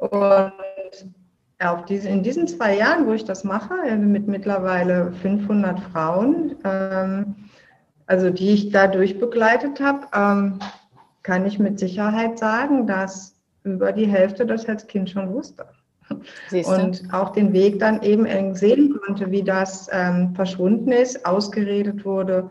[0.00, 0.08] Genau.
[0.08, 1.14] Und
[1.60, 7.36] auf diese, in diesen zwei Jahren, wo ich das mache, mit mittlerweile 500 Frauen, ähm,
[8.06, 10.58] also die ich dadurch begleitet habe, ähm,
[11.22, 15.66] kann ich mit Sicherheit sagen, dass über die Hälfte das als Kind schon wusste.
[16.66, 22.50] Und auch den Weg dann eben sehen konnte, wie das ähm, verschwunden ist, ausgeredet wurde,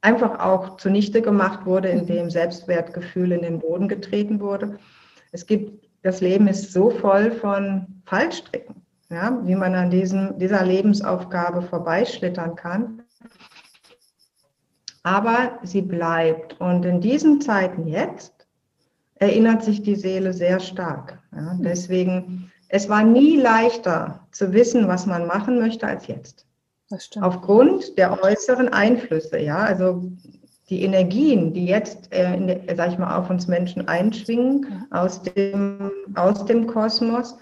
[0.00, 4.78] einfach auch zunichte gemacht wurde, indem Selbstwertgefühl in den Boden getreten wurde.
[5.32, 8.76] Es gibt, das Leben ist so voll von Fallstricken,
[9.10, 13.04] ja, wie man an diesem, dieser Lebensaufgabe vorbeischlittern kann
[15.04, 16.60] aber sie bleibt.
[16.60, 18.48] Und in diesen Zeiten jetzt
[19.16, 21.22] erinnert sich die Seele sehr stark.
[21.32, 21.62] Ja, hm.
[21.62, 26.46] deswegen, es war nie leichter zu wissen, was man machen möchte, als jetzt.
[27.20, 30.02] Aufgrund der äußeren Einflüsse, ja, also
[30.70, 35.22] die Energien, die jetzt, äh, in der, sag ich mal, auf uns Menschen einschwingen aus
[35.22, 37.36] dem, aus dem Kosmos,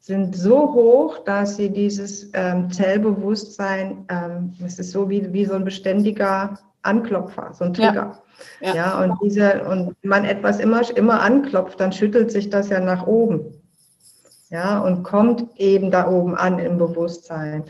[0.00, 5.54] sind so hoch, dass sie dieses ähm, Zellbewusstsein, ähm, es ist so wie, wie so
[5.54, 8.22] ein beständiger Anklopfer, so ein Trigger.
[8.60, 8.74] Ja, ja.
[8.74, 12.80] ja und diese, und wenn man etwas immer, immer anklopft, dann schüttelt sich das ja
[12.80, 13.54] nach oben.
[14.50, 17.64] Ja, und kommt eben da oben an im Bewusstsein.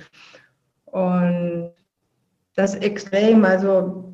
[0.86, 1.70] Und
[2.56, 4.12] das Extrem, also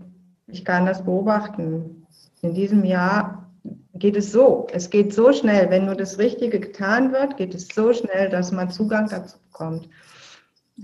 [0.49, 2.07] ich kann das beobachten.
[2.43, 3.47] In diesem Jahr
[3.95, 4.67] geht es so.
[4.73, 8.53] Es geht so schnell, wenn nur das Richtige getan wird, geht es so schnell, dass
[8.53, 9.89] man Zugang dazu bekommt.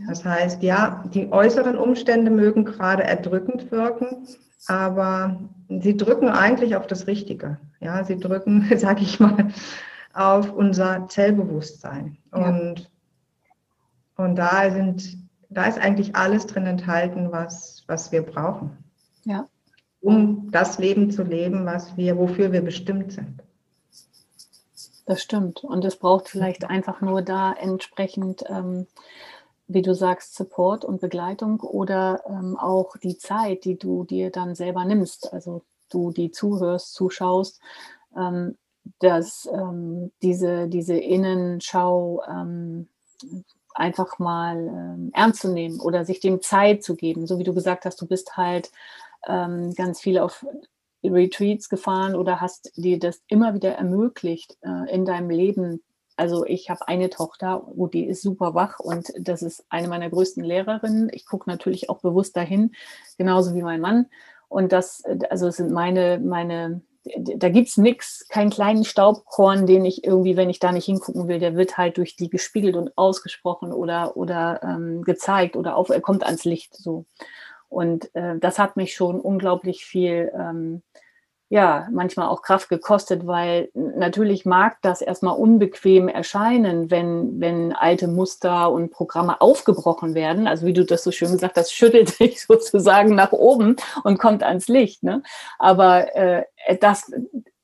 [0.08, 4.26] Das heißt, ja, die äußeren Umstände mögen gerade erdrückend wirken,
[4.66, 7.58] aber sie drücken eigentlich auf das Richtige.
[7.80, 9.48] Ja, sie drücken, sage ich mal,
[10.12, 12.18] auf unser Zellbewusstsein.
[12.34, 12.48] Ja.
[12.48, 12.90] Und,
[14.16, 18.76] und da sind, da ist eigentlich alles drin enthalten, was, was wir brauchen.
[19.24, 19.46] Ja.
[20.04, 23.42] Um das Leben zu leben, was wir, wofür wir bestimmt sind.
[25.06, 25.64] Das stimmt.
[25.64, 28.86] Und es braucht vielleicht einfach nur da entsprechend ähm,
[29.66, 34.54] wie du sagst, Support und Begleitung oder ähm, auch die Zeit, die du dir dann
[34.54, 37.60] selber nimmst, also du die zuhörst, zuschaust,
[38.16, 38.56] ähm,
[38.98, 42.88] dass ähm, diese, diese Innenschau ähm,
[43.74, 47.26] einfach mal ähm, ernst zu nehmen oder sich dem Zeit zu geben.
[47.26, 48.70] So wie du gesagt hast, du bist halt
[49.28, 50.46] ähm, ganz viel auf
[51.04, 55.82] Retreats gefahren oder hast dir das immer wieder ermöglicht, äh, in deinem Leben
[56.16, 60.10] also ich habe eine Tochter, gut, die ist super wach und das ist eine meiner
[60.10, 61.10] größten Lehrerinnen.
[61.12, 62.72] Ich gucke natürlich auch bewusst dahin,
[63.18, 64.06] genauso wie mein Mann.
[64.48, 66.82] Und das, also sind meine, meine,
[67.16, 71.26] da gibt es nichts, keinen kleinen Staubkorn, den ich irgendwie, wenn ich da nicht hingucken
[71.26, 75.88] will, der wird halt durch die gespiegelt und ausgesprochen oder, oder ähm, gezeigt oder auf,
[75.88, 77.06] er kommt ans Licht so.
[77.74, 80.82] Und äh, das hat mich schon unglaublich viel ähm,
[81.50, 88.08] ja, manchmal auch Kraft gekostet, weil natürlich mag das erstmal unbequem erscheinen, wenn, wenn alte
[88.08, 90.48] Muster und Programme aufgebrochen werden.
[90.48, 94.42] Also wie du das so schön gesagt hast, schüttelt sich sozusagen nach oben und kommt
[94.42, 95.02] ans Licht.
[95.02, 95.22] Ne?
[95.58, 96.44] Aber äh,
[96.80, 97.12] das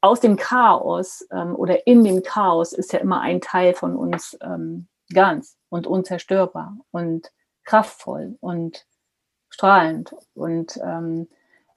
[0.03, 4.38] aus dem Chaos ähm, oder in dem Chaos ist ja immer ein Teil von uns
[4.42, 7.33] ähm, ganz und unzerstörbar und
[7.64, 8.87] kraftvoll und
[9.51, 11.29] strahlend und ähm,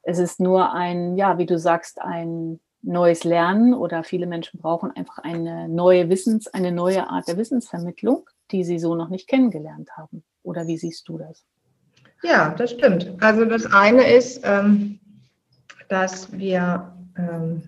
[0.04, 4.92] es ist nur ein, ja, wie du sagst, ein neues Lernen oder viele Menschen brauchen
[4.92, 9.90] einfach eine neue Wissens, eine neue Art der Wissensvermittlung, die sie so noch nicht kennengelernt
[9.96, 10.24] haben.
[10.44, 11.46] Oder wie siehst du das?
[12.22, 13.14] Ja, das stimmt.
[13.22, 15.00] Also das eine ist, ähm,
[15.88, 17.64] dass wir ähm,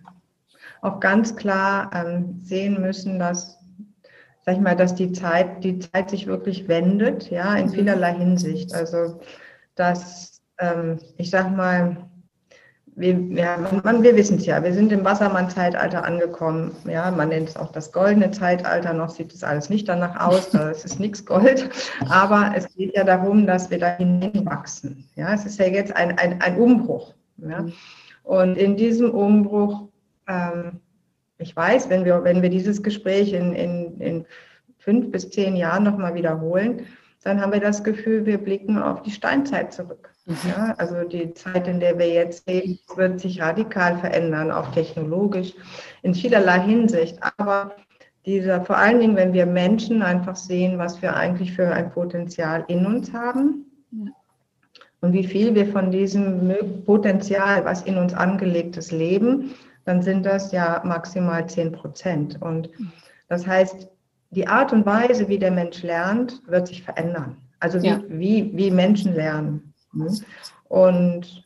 [0.82, 3.58] auch ganz klar ähm, sehen müssen, dass,
[4.46, 7.72] sag ich mal, dass die Zeit, die Zeit sich wirklich wendet, ja, in mhm.
[7.72, 8.74] vielerlei Hinsicht.
[8.74, 9.20] Also
[9.76, 11.98] dass, ähm, ich sag mal,
[12.96, 16.76] wir, ja, man, wir wissen es ja, wir sind im Wassermann-Zeitalter angekommen.
[16.86, 18.94] Ja, man nennt es auch das goldene Zeitalter.
[18.94, 21.70] Noch sieht es alles nicht danach aus, es ist nichts Gold.
[22.10, 25.04] Aber es geht ja darum, dass wir da hineinwachsen.
[25.16, 27.14] Ja, es ist ja jetzt ein, ein, ein Umbruch.
[27.38, 27.66] Ja?
[28.24, 29.90] Und in diesem Umbruch,
[30.28, 30.80] ähm,
[31.38, 34.26] ich weiß, wenn wir, wenn wir dieses Gespräch in, in, in
[34.78, 36.88] fünf bis zehn Jahren nochmal wiederholen,
[37.26, 40.14] dann haben wir das Gefühl, wir blicken auf die Steinzeit zurück.
[40.28, 40.38] Mhm.
[40.48, 45.56] Ja, also die Zeit, in der wir jetzt leben, wird sich radikal verändern, auch technologisch,
[46.04, 47.18] in vielerlei Hinsicht.
[47.38, 47.76] Aber
[48.28, 52.64] dieser, vor allen Dingen, wenn wir Menschen einfach sehen, was wir eigentlich für ein Potenzial
[52.68, 54.12] in uns haben ja.
[55.02, 60.28] und wie viel wir von diesem Potenzial, was in uns angelegt ist, leben, dann sind
[60.28, 62.40] das ja maximal 10 Prozent.
[62.40, 62.92] Und mhm.
[63.30, 63.88] das heißt,
[64.36, 67.38] die Art und Weise, wie der Mensch lernt, wird sich verändern.
[67.60, 68.02] Also wie, ja.
[68.08, 69.74] wie, wie Menschen lernen.
[69.93, 70.13] Ne?
[70.67, 71.43] Und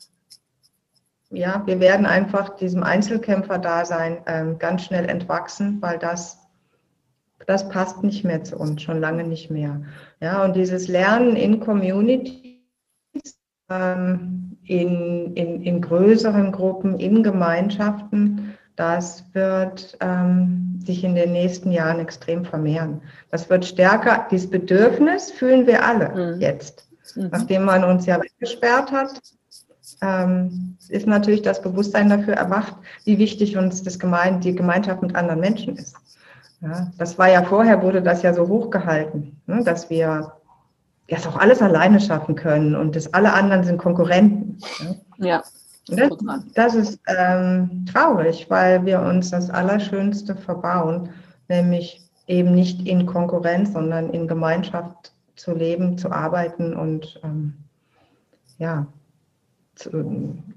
[1.30, 6.40] ja, wir werden einfach diesem Einzelkämpfer-Dasein ähm, ganz schnell entwachsen, weil das
[7.50, 9.82] das passt nicht mehr zu uns, schon lange nicht mehr.
[10.20, 12.60] Ja, und dieses Lernen in Communities,
[13.70, 21.70] ähm, in, in, in größeren Gruppen, in Gemeinschaften, das wird ähm, sich in den nächsten
[21.74, 23.02] Jahren extrem vermehren.
[23.30, 26.40] Das wird stärker, dieses Bedürfnis fühlen wir alle mhm.
[26.40, 26.88] jetzt.
[27.14, 27.28] Mhm.
[27.30, 29.22] Nachdem man uns ja weggesperrt hat,
[30.02, 35.14] ähm, ist natürlich das Bewusstsein dafür erwacht, wie wichtig uns das Gemein die Gemeinschaft mit
[35.14, 35.98] anderen Menschen ist.
[36.62, 40.32] Ja, das war ja vorher, wurde das ja so hochgehalten, ne, dass wir
[41.10, 44.58] das auch alles alleine schaffen können und dass alle anderen sind Konkurrenten.
[45.18, 45.26] Ja.
[45.26, 45.44] ja
[45.92, 46.12] das,
[46.54, 51.10] das, ist ähm, traurig, weil wir uns das Allerschönste verbauen,
[51.48, 57.54] nämlich eben nicht in Konkurrenz, sondern in Gemeinschaft zu leben, zu arbeiten und ähm,
[58.58, 58.86] ja,
[59.80, 59.90] zu,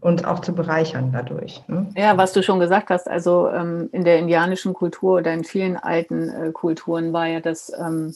[0.00, 1.62] uns auch zu bereichern dadurch.
[1.68, 1.88] Ne?
[1.96, 5.76] Ja, was du schon gesagt hast, also ähm, in der indianischen Kultur oder in vielen
[5.76, 8.14] alten äh, Kulturen war ja das, ähm,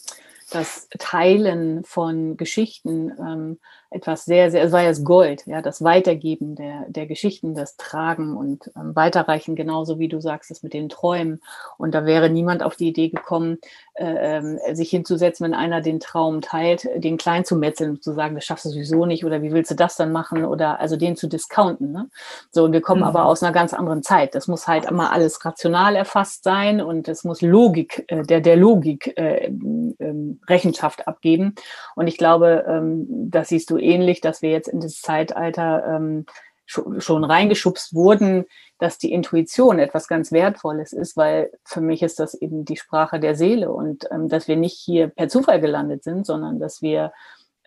[0.50, 3.58] das Teilen von Geschichten ähm,
[3.90, 7.76] etwas sehr, sehr, es war ja das Gold, ja, das Weitergeben der, der Geschichten, das
[7.76, 11.40] Tragen und ähm, Weiterreichen, genauso wie du sagst, das mit den Träumen.
[11.78, 13.58] Und da wäre niemand auf die Idee gekommen,
[13.94, 18.12] äh, äh, sich hinzusetzen, wenn einer den Traum teilt, den klein zu metzeln und zu
[18.12, 20.96] sagen, das schaffst du sowieso nicht oder wie willst du das dann machen oder also
[20.96, 21.92] den zu discounten.
[21.92, 22.10] Ne?
[22.50, 23.06] So, und wir kommen mhm.
[23.06, 24.34] aber aus einer ganz anderen Zeit.
[24.34, 28.56] Das muss halt immer alles rational erfasst sein und es muss Logik, äh, der, der
[28.56, 30.14] Logik äh, äh,
[30.48, 31.54] Rechenschaft abgeben.
[31.94, 36.26] Und ich glaube, ähm, das siehst du ähnlich, dass wir jetzt in das Zeitalter ähm,
[36.66, 38.44] schon, reingeschubst wurden,
[38.78, 43.20] dass die Intuition etwas ganz Wertvolles ist, weil für mich ist das eben die Sprache
[43.20, 47.12] der Seele und ähm, dass wir nicht hier per Zufall gelandet sind, sondern dass wir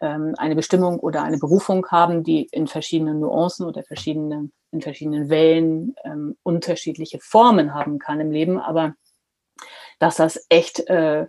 [0.02, 5.30] ähm, eine Bestimmung oder eine Berufung haben, die in verschiedenen Nuancen oder verschiedene, in verschiedenen
[5.30, 8.96] Wellen ähm, unterschiedliche Formen haben kann im Leben, aber
[10.00, 11.28] dass das echt äh,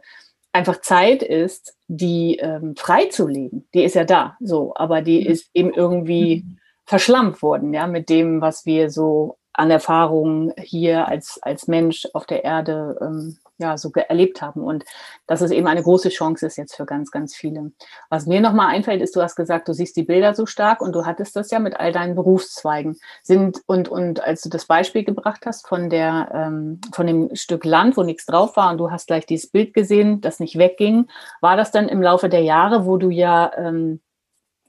[0.53, 3.69] einfach Zeit ist, die ähm, freizulegen.
[3.75, 5.27] Die ist ja da, so, aber die mhm.
[5.27, 6.59] ist eben irgendwie mhm.
[6.85, 12.27] verschlammt worden, ja, mit dem, was wir so an Erfahrungen hier als, als Mensch auf
[12.27, 14.63] der Erde ähm, ja, so erlebt haben.
[14.63, 14.85] Und
[15.27, 17.73] dass es eben eine große Chance ist jetzt für ganz, ganz viele.
[18.09, 20.93] Was mir nochmal einfällt, ist, du hast gesagt, du siehst die Bilder so stark und
[20.93, 22.99] du hattest das ja mit all deinen Berufszweigen.
[23.23, 27.65] Sind, und, und als du das Beispiel gebracht hast von der, ähm, von dem Stück
[27.65, 31.09] Land, wo nichts drauf war und du hast gleich dieses Bild gesehen, das nicht wegging,
[31.41, 34.01] war das dann im Laufe der Jahre, wo du ja ähm,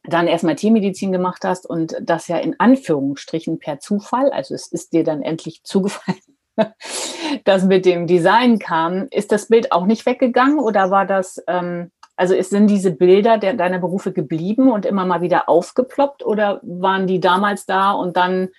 [0.03, 4.93] dann erstmal Tiermedizin gemacht hast und das ja in Anführungsstrichen per Zufall, also es ist
[4.93, 6.19] dir dann endlich zugefallen,
[7.45, 11.91] das mit dem Design kam, ist das Bild auch nicht weggegangen oder war das, ähm,
[12.15, 17.07] also sind diese Bilder der, deiner Berufe geblieben und immer mal wieder aufgeploppt oder waren
[17.07, 18.49] die damals da und dann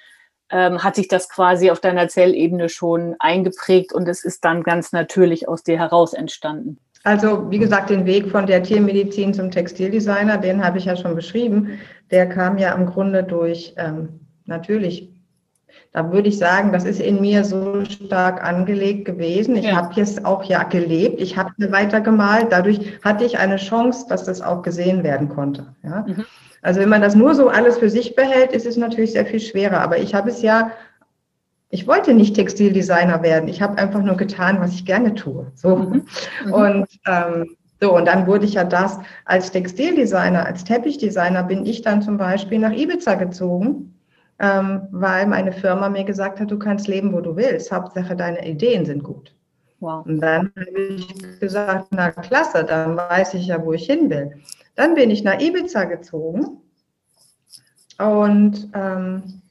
[0.51, 4.93] ähm, hat sich das quasi auf deiner Zellebene schon eingeprägt und es ist dann ganz
[4.93, 6.79] natürlich aus dir heraus entstanden?
[7.05, 11.15] Also wie gesagt, den Weg von der Tiermedizin zum Textildesigner, den habe ich ja schon
[11.17, 11.79] beschrieben.
[12.11, 15.13] Der kam ja im Grunde durch ähm, natürlich
[15.93, 19.57] da würde ich sagen, das ist in mir so stark angelegt gewesen.
[19.57, 19.77] Ich ja.
[19.77, 22.47] habe jetzt auch ja gelebt, ich habe mir weitergemalt.
[22.51, 25.67] Dadurch hatte ich eine Chance, dass das auch gesehen werden konnte.
[25.83, 26.07] Ja?
[26.09, 26.25] Mhm.
[26.63, 29.41] Also wenn man das nur so alles für sich behält, ist es natürlich sehr viel
[29.41, 29.81] schwerer.
[29.81, 30.71] Aber ich habe es ja,
[31.73, 33.49] ich wollte nicht Textildesigner werden.
[33.49, 35.51] Ich habe einfach nur getan, was ich gerne tue.
[35.57, 35.77] So.
[35.77, 36.07] Mhm.
[36.45, 36.53] Mhm.
[36.53, 41.83] Und ähm, so, und dann wurde ich ja das als Textildesigner, als Teppichdesigner bin ich
[41.83, 43.93] dann zum Beispiel nach Ibiza gezogen
[44.43, 47.71] ähm, weil meine Firma mir gesagt hat, du kannst leben, wo du willst.
[47.71, 49.35] Hauptsache, deine Ideen sind gut.
[49.79, 50.05] Wow.
[50.05, 54.33] Und dann habe ich gesagt, na klasse, dann weiß ich ja, wo ich hin will.
[54.75, 56.61] Dann bin ich nach Ibiza gezogen
[57.99, 59.42] und ähm,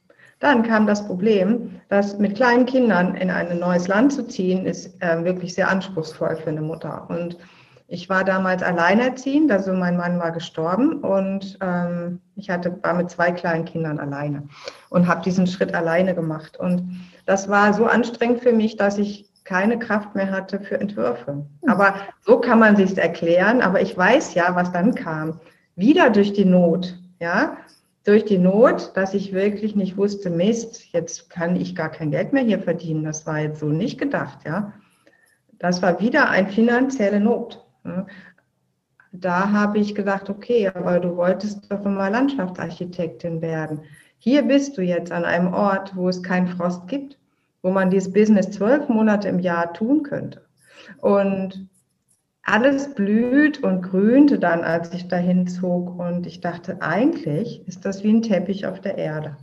[0.42, 5.00] dann kam das Problem, dass mit kleinen Kindern in ein neues Land zu ziehen, ist
[5.00, 7.06] äh, wirklich sehr anspruchsvoll für eine Mutter.
[7.08, 7.38] Und
[7.86, 13.10] ich war damals alleinerziehend, also mein Mann war gestorben und ähm, ich hatte, war mit
[13.10, 14.48] zwei kleinen Kindern alleine
[14.88, 16.56] und habe diesen Schritt alleine gemacht.
[16.56, 21.32] Und das war so anstrengend für mich, dass ich keine Kraft mehr hatte für Entwürfe.
[21.32, 21.46] Hm.
[21.68, 23.60] Aber so kann man sich erklären.
[23.62, 25.38] Aber ich weiß ja, was dann kam.
[25.76, 27.56] Wieder durch die Not, ja,
[28.04, 32.32] durch die Not, dass ich wirklich nicht wusste, Mist, jetzt kann ich gar kein Geld
[32.32, 33.04] mehr hier verdienen.
[33.04, 34.72] Das war jetzt so nicht gedacht, ja.
[35.58, 37.64] Das war wieder eine finanzielle Not.
[39.12, 43.82] Da habe ich gesagt, okay, aber du wolltest doch immer Landschaftsarchitektin werden.
[44.18, 47.18] Hier bist du jetzt an einem Ort, wo es keinen Frost gibt,
[47.62, 50.44] wo man dieses Business zwölf Monate im Jahr tun könnte.
[50.98, 51.68] Und
[52.42, 55.98] alles blüht und grünte dann, als ich dahin zog.
[55.98, 59.36] Und ich dachte, eigentlich ist das wie ein Teppich auf der Erde.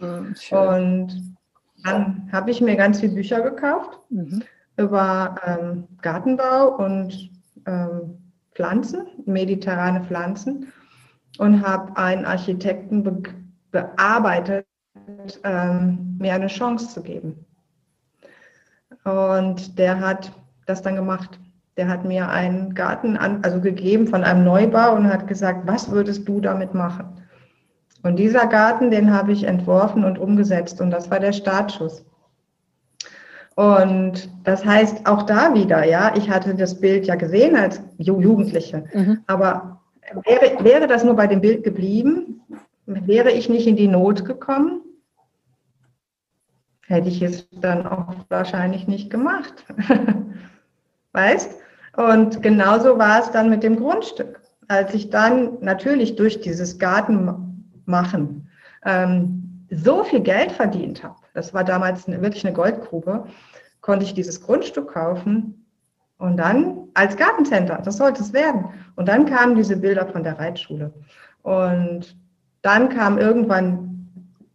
[0.00, 1.36] Mhm, und
[1.84, 4.00] dann habe ich mir ganz viele Bücher gekauft.
[4.10, 4.42] Mhm
[4.76, 7.30] über ähm, Gartenbau und
[7.66, 8.18] ähm,
[8.52, 10.72] Pflanzen, mediterrane Pflanzen
[11.38, 13.22] und habe einen Architekten be
[13.70, 14.66] bearbeitet,
[15.42, 17.44] ähm, mir eine Chance zu geben.
[19.02, 20.30] Und der hat
[20.66, 21.40] das dann gemacht.
[21.76, 25.90] Der hat mir einen Garten an, also gegeben von einem Neubau und hat gesagt, was
[25.90, 27.20] würdest du damit machen?
[28.02, 32.04] Und dieser Garten, den habe ich entworfen und umgesetzt und das war der Startschuss.
[33.56, 38.84] Und das heißt auch da wieder, ja, ich hatte das Bild ja gesehen als Jugendliche,
[38.92, 39.20] mhm.
[39.26, 39.80] aber
[40.24, 42.42] wäre, wäre das nur bei dem Bild geblieben,
[42.86, 44.82] wäre ich nicht in die Not gekommen,
[46.86, 49.64] hätte ich es dann auch wahrscheinlich nicht gemacht.
[51.12, 51.60] weißt?
[51.96, 54.40] Und genauso war es dann mit dem Grundstück.
[54.68, 58.48] Als ich dann natürlich durch dieses Gartenmachen
[58.84, 63.26] ähm, so viel Geld verdient habe, das war damals eine, wirklich eine Goldgrube,
[63.80, 65.66] konnte ich dieses Grundstück kaufen
[66.18, 68.66] und dann als Gartencenter, das sollte es werden.
[68.96, 70.92] Und dann kamen diese Bilder von der Reitschule.
[71.42, 72.16] Und
[72.62, 74.08] dann kam irgendwann,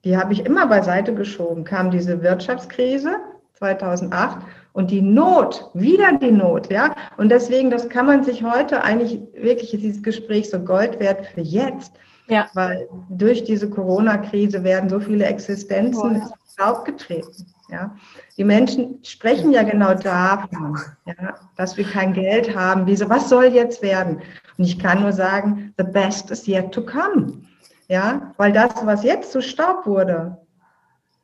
[0.04, 3.18] die habe ich immer beiseite geschoben, kam diese Wirtschaftskrise
[3.60, 4.40] 2008
[4.74, 6.96] und die Not, wieder die Not, ja.
[7.18, 11.42] Und deswegen, das kann man sich heute eigentlich wirklich, dieses Gespräch so Gold wert für
[11.42, 11.94] jetzt.
[12.28, 12.48] Ja.
[12.54, 17.48] Weil durch diese Corona-Krise werden so viele Existenzen ins Staub getreten.
[17.70, 17.96] Ja.
[18.38, 22.86] Die Menschen sprechen ja genau davon, ja, dass wir kein Geld haben.
[22.88, 24.22] Wie so, was soll jetzt werden?
[24.58, 27.42] Und ich kann nur sagen, the best is yet to come.
[27.88, 30.38] Ja, weil das, was jetzt zu Staub wurde,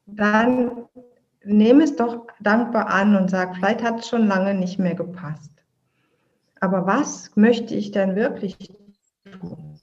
[0.07, 0.85] dann
[1.45, 5.51] nehme es doch dankbar an und sag, vielleicht hat es schon lange nicht mehr gepasst.
[6.59, 8.73] Aber was möchte ich denn wirklich
[9.39, 9.79] tun?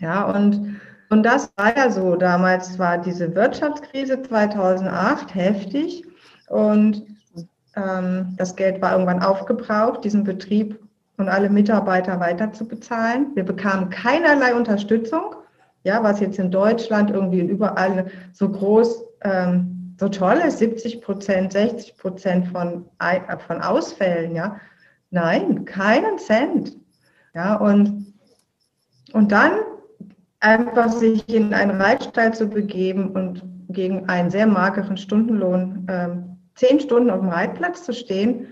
[0.00, 2.16] Ja, und, und das war ja so.
[2.16, 6.04] Damals war diese Wirtschaftskrise 2008 heftig
[6.48, 7.06] und
[7.76, 10.78] ähm, das Geld war irgendwann aufgebraucht, diesen Betrieb
[11.16, 13.28] und alle Mitarbeiter weiter zu bezahlen.
[13.34, 15.36] Wir bekamen keinerlei Unterstützung,
[15.84, 21.52] ja, was jetzt in Deutschland irgendwie überall so groß ähm, so toll ist, 70 Prozent,
[21.52, 24.60] 60 Prozent von, äh, von Ausfällen, ja.
[25.10, 26.76] Nein, keinen Cent.
[27.34, 28.14] Ja, und,
[29.12, 29.52] und dann
[30.40, 36.80] einfach sich in einen Reitstall zu begeben und gegen einen sehr mageren Stundenlohn ähm, zehn
[36.80, 38.46] Stunden auf dem Reitplatz zu stehen,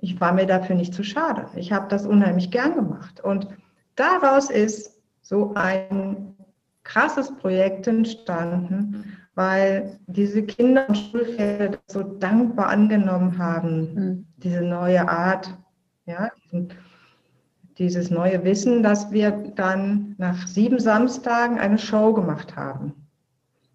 [0.00, 1.46] ich war mir dafür nicht zu schade.
[1.56, 3.20] Ich habe das unheimlich gern gemacht.
[3.20, 3.48] Und
[3.96, 6.36] daraus ist so ein
[6.84, 14.26] krasses Projekt entstanden, weil diese Kinder und Schulpferde das so dankbar angenommen haben, mhm.
[14.38, 15.56] diese neue Art,
[16.06, 16.28] ja,
[17.78, 22.94] dieses neue Wissen, dass wir dann nach sieben Samstagen eine Show gemacht haben.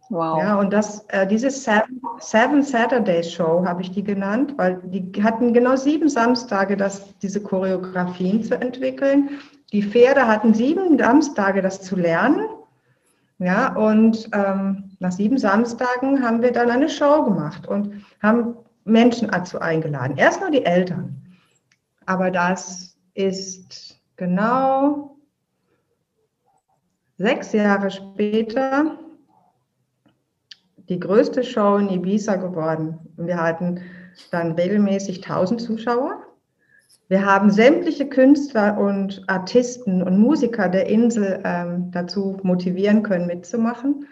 [0.10, 0.44] Wow.
[0.44, 5.24] Ja, und das, äh, diese Seven, Seven Saturdays Show habe ich die genannt, weil die
[5.24, 9.30] hatten genau sieben Samstage, das, diese Choreografien zu entwickeln.
[9.72, 12.50] Die Pferde hatten sieben Samstage, das zu lernen.
[13.40, 19.28] Ja, und ähm, nach sieben Samstagen haben wir dann eine Show gemacht und haben Menschen
[19.28, 20.16] dazu eingeladen.
[20.16, 21.22] Erst nur die Eltern.
[22.06, 25.18] Aber das ist genau
[27.18, 28.98] sechs Jahre später
[30.88, 33.00] die größte Show in Ibiza geworden.
[33.18, 33.82] Wir hatten
[34.32, 36.24] dann regelmäßig 1000 Zuschauer.
[37.10, 44.08] Wir haben sämtliche Künstler und Artisten und Musiker der Insel ähm, dazu motivieren können, mitzumachen.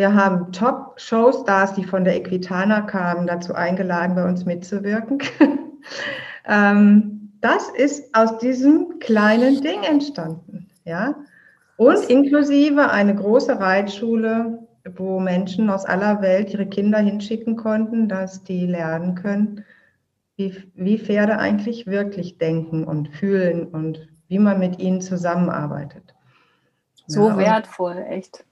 [0.00, 5.18] Wir haben Top-Showstars, die von der Equitana kamen, dazu eingeladen, bei uns mitzuwirken.
[6.48, 10.70] ähm, das ist aus diesem kleinen Ding entstanden.
[10.86, 11.16] Ja?
[11.76, 18.42] Und inklusive eine große Reitschule, wo Menschen aus aller Welt ihre Kinder hinschicken konnten, dass
[18.42, 19.66] die lernen können,
[20.36, 26.14] wie, wie Pferde eigentlich wirklich denken und fühlen und wie man mit ihnen zusammenarbeitet.
[27.06, 28.46] So ja, wertvoll, echt.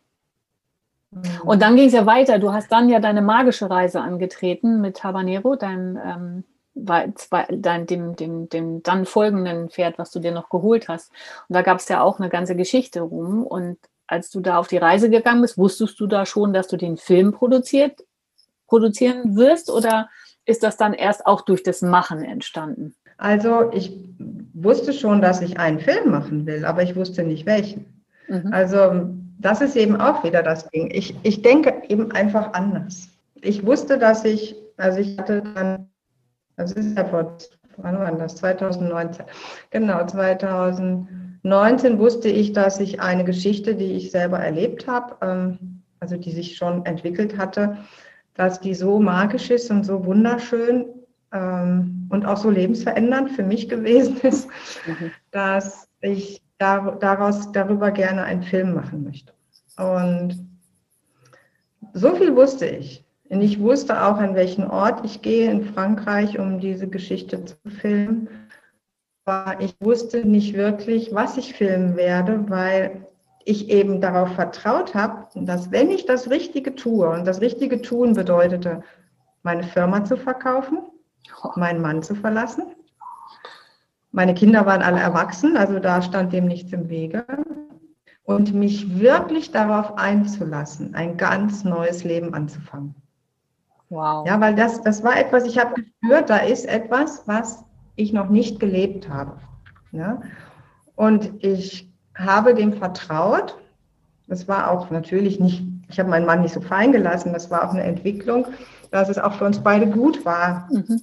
[1.10, 1.22] Mhm.
[1.44, 2.38] Und dann ging es ja weiter.
[2.38, 6.44] Du hast dann ja deine magische Reise angetreten mit Habanero, dein, ähm,
[6.74, 11.10] dein, dem, dem, dem dann folgenden Pferd, was du dir noch geholt hast.
[11.48, 13.42] Und da gab es ja auch eine ganze Geschichte rum.
[13.44, 16.76] Und als du da auf die Reise gegangen bist, wusstest du da schon, dass du
[16.76, 18.04] den Film produziert,
[18.66, 19.70] produzieren wirst?
[19.70, 20.08] Oder
[20.44, 22.94] ist das dann erst auch durch das Machen entstanden?
[23.18, 23.98] Also ich
[24.54, 28.04] wusste schon, dass ich einen Film machen will, aber ich wusste nicht welchen.
[28.28, 28.52] Mhm.
[28.52, 30.90] Also das ist eben auch wieder das Ding.
[30.90, 33.08] Ich, ich denke eben einfach anders.
[33.40, 35.88] Ich wusste, dass ich, also ich hatte dann,
[36.56, 37.36] das ist ja vor,
[37.76, 38.36] wann war das?
[38.36, 39.24] 2019.
[39.70, 46.16] Genau, 2019 wusste ich, dass ich eine Geschichte, die ich selber erlebt habe, ähm, also
[46.16, 47.78] die sich schon entwickelt hatte,
[48.34, 50.86] dass die so magisch ist und so wunderschön,
[51.32, 54.48] ähm, und auch so lebensverändernd für mich gewesen ist,
[54.86, 55.10] mhm.
[55.30, 59.32] dass ich daraus darüber gerne einen Film machen möchte.
[59.76, 60.46] Und
[61.92, 63.04] so viel wusste ich.
[63.28, 67.56] Und ich wusste auch, an welchen Ort ich gehe in Frankreich, um diese Geschichte zu
[67.80, 68.28] filmen.
[69.24, 73.06] Aber ich wusste nicht wirklich, was ich filmen werde, weil
[73.44, 78.14] ich eben darauf vertraut habe, dass wenn ich das Richtige tue, und das Richtige tun
[78.14, 78.82] bedeutete,
[79.42, 80.78] meine Firma zu verkaufen,
[81.56, 82.64] meinen Mann zu verlassen.
[84.10, 87.24] Meine Kinder waren alle erwachsen, also da stand dem nichts im Wege.
[88.24, 92.94] Und mich wirklich darauf einzulassen, ein ganz neues Leben anzufangen.
[93.88, 94.26] Wow.
[94.26, 97.64] Ja, weil das, das war etwas, ich habe gespürt, da ist etwas, was
[97.96, 99.38] ich noch nicht gelebt habe.
[99.92, 100.20] Ja?
[100.94, 103.56] Und ich habe dem vertraut.
[104.26, 107.66] Das war auch natürlich nicht, ich habe meinen Mann nicht so fallen gelassen, das war
[107.66, 108.46] auch eine Entwicklung,
[108.90, 111.00] dass es auch für uns beide gut war, mhm.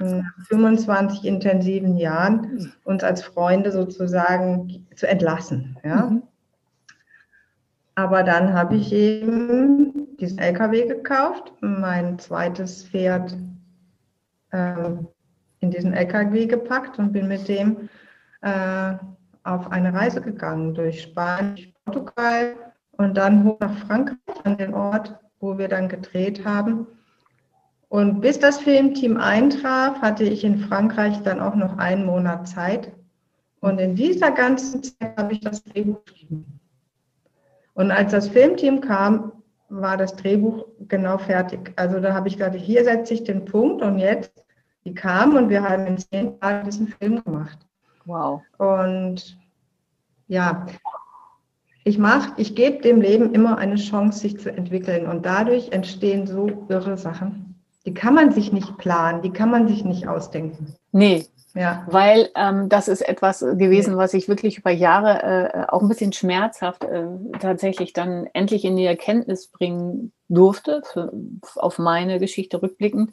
[0.00, 5.78] Nach 25 intensiven Jahren uns als Freunde sozusagen zu entlassen.
[5.84, 6.06] Ja?
[6.06, 6.22] Mhm.
[7.94, 13.36] Aber dann habe ich eben diesen LKW gekauft, mein zweites Pferd
[14.52, 15.08] ähm,
[15.60, 17.88] in diesen LKW gepackt und bin mit dem
[18.40, 18.94] äh,
[19.42, 22.54] auf eine Reise gegangen durch Spanien, Portugal
[22.92, 26.86] und dann hoch nach Frankreich an den Ort, wo wir dann gedreht haben.
[27.90, 32.92] Und bis das Filmteam eintraf, hatte ich in Frankreich dann auch noch einen Monat Zeit.
[33.58, 36.60] Und in dieser ganzen Zeit habe ich das Drehbuch geschrieben.
[37.74, 39.32] Und als das Filmteam kam,
[39.70, 41.72] war das Drehbuch genau fertig.
[41.74, 44.32] Also da habe ich gesagt, hier setze ich den Punkt und jetzt,
[44.84, 47.58] die kamen und wir haben in zehn Tagen diesen Film gemacht.
[48.04, 48.40] Wow.
[48.58, 49.36] Und
[50.28, 50.64] ja,
[51.82, 55.08] ich mache, ich gebe dem Leben immer eine Chance, sich zu entwickeln.
[55.08, 57.49] Und dadurch entstehen so irre Sachen.
[57.86, 60.74] Die kann man sich nicht planen, die kann man sich nicht ausdenken.
[60.92, 61.84] Nee, ja.
[61.90, 66.12] Weil ähm, das ist etwas gewesen, was ich wirklich über Jahre äh, auch ein bisschen
[66.12, 67.06] schmerzhaft äh,
[67.40, 71.12] tatsächlich dann endlich in die Erkenntnis bringen durfte, für,
[71.56, 73.12] auf meine Geschichte rückblickend,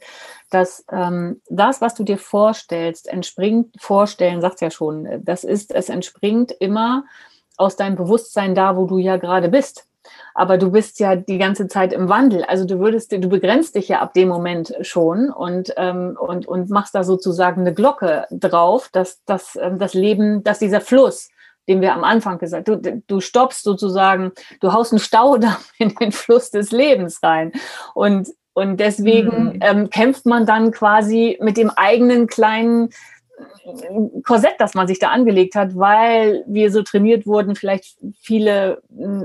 [0.52, 5.90] dass ähm, das, was du dir vorstellst, entspringt, vorstellen, sagt ja schon, das ist, es
[5.90, 7.06] entspringt immer
[7.56, 9.87] aus deinem Bewusstsein da, wo du ja gerade bist
[10.34, 12.44] aber du bist ja die ganze Zeit im Wandel.
[12.44, 16.70] Also du würdest, du begrenzt dich ja ab dem Moment schon und, ähm, und, und
[16.70, 21.30] machst da sozusagen eine Glocke drauf, dass, dass ähm, das Leben, dass dieser Fluss,
[21.68, 24.32] den wir am Anfang gesagt, du, du stoppst sozusagen,
[24.62, 27.52] du haust einen Staudamm in den Fluss des Lebens rein.
[27.94, 29.60] Und, und deswegen mhm.
[29.62, 32.90] ähm, kämpft man dann quasi mit dem eigenen kleinen
[34.24, 38.82] Korsett, das man sich da angelegt hat, weil wir so trainiert wurden, vielleicht viele,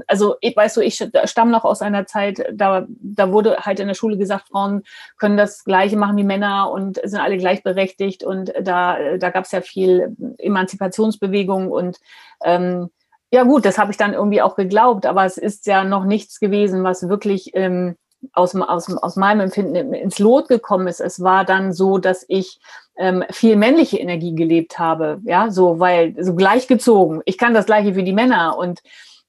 [0.06, 3.88] also ich, weißt du, ich stamme noch aus einer Zeit, da, da wurde halt in
[3.88, 4.82] der Schule gesagt, Frauen
[5.18, 9.52] können das Gleiche machen wie Männer und sind alle gleichberechtigt und da, da gab es
[9.52, 11.98] ja viel Emanzipationsbewegung und
[12.44, 12.90] ähm,
[13.32, 16.38] ja gut, das habe ich dann irgendwie auch geglaubt, aber es ist ja noch nichts
[16.38, 17.96] gewesen, was wirklich ähm,
[18.32, 21.00] aus, aus, aus meinem Empfinden ins Lot gekommen ist.
[21.00, 22.60] Es war dann so, dass ich
[22.96, 27.22] ähm, viel männliche Energie gelebt habe, ja, so, weil so gleichgezogen.
[27.24, 28.82] Ich kann das Gleiche wie die Männer und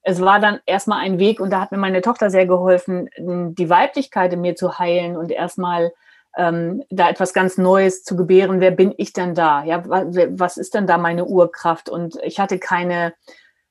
[0.04, 3.70] es war dann erstmal ein Weg und da hat mir meine Tochter sehr geholfen, die
[3.70, 5.94] Weiblichkeit in mir zu heilen und erstmal
[6.38, 8.60] ähm, da etwas ganz Neues zu gebären.
[8.60, 9.64] Wer bin ich denn da?
[9.64, 11.90] Ja, was ist denn da meine Urkraft?
[11.90, 13.14] Und ich hatte keine,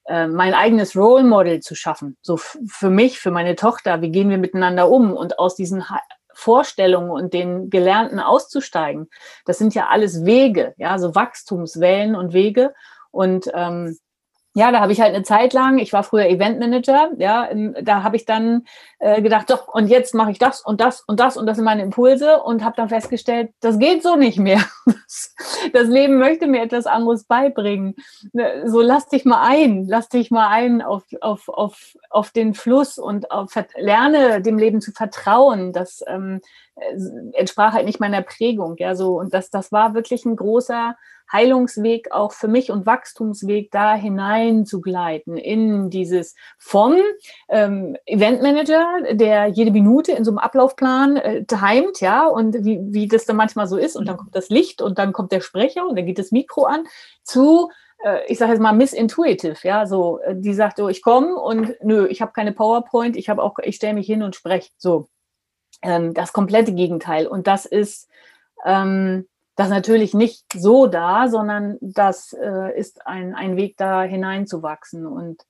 [0.05, 2.17] äh, mein eigenes Role Model zu schaffen.
[2.23, 5.13] So für mich, für meine Tochter, wie gehen wir miteinander um?
[5.13, 5.85] Und aus diesen
[6.35, 9.09] Vorstellungen und den Gelernten auszusteigen.
[9.45, 12.75] Das sind ja alles Wege, ja, so Wachstumswellen und Wege.
[13.11, 13.99] Und ähm,
[14.55, 17.49] ja, da habe ich halt eine Zeit lang, ich war früher Eventmanager, ja,
[17.83, 18.65] da habe ich dann
[18.99, 21.65] äh, gedacht, doch, und jetzt mache ich das und das und das und das sind
[21.65, 24.63] meine Impulse und habe dann festgestellt, das geht so nicht mehr.
[25.73, 27.95] Das Leben möchte mir etwas anderes beibringen.
[28.33, 32.55] Ne, so lass dich mal ein, lass dich mal ein auf, auf, auf, auf den
[32.55, 35.73] Fluss und auf, lerne dem Leben zu vertrauen.
[35.73, 36.41] Das ähm,
[36.72, 36.72] äh,
[37.33, 39.19] entsprach halt nicht meiner Prägung, ja, so.
[39.19, 40.97] Und das, das war wirklich ein großer
[41.31, 46.97] Heilungsweg auch für mich und Wachstumsweg da hinein zu gleiten in dieses vom
[47.49, 53.09] ähm, Eventmanager, der jede Minute in so einem Ablaufplan äh, timet, ja, und wie, wie
[53.09, 53.97] das dann manchmal so ist.
[53.97, 56.65] Und dann kommt das Licht und dann kommt der Sprecher und dann geht das Mikro
[56.65, 56.85] an,
[57.23, 57.71] zu
[58.05, 60.21] äh, ich sage jetzt mal missintuitive, ja, so.
[60.33, 63.77] Die sagt so, ich komme und nö, ich habe keine PowerPoint, ich habe auch, ich
[63.77, 65.09] stelle mich hin und spreche, so
[65.83, 68.09] ähm, das komplette Gegenteil und das ist
[68.65, 69.27] ähm,
[69.57, 75.07] das natürlich nicht so da, sondern das äh, ist ein, ein Weg da hineinzuwachsen.
[75.07, 75.43] Und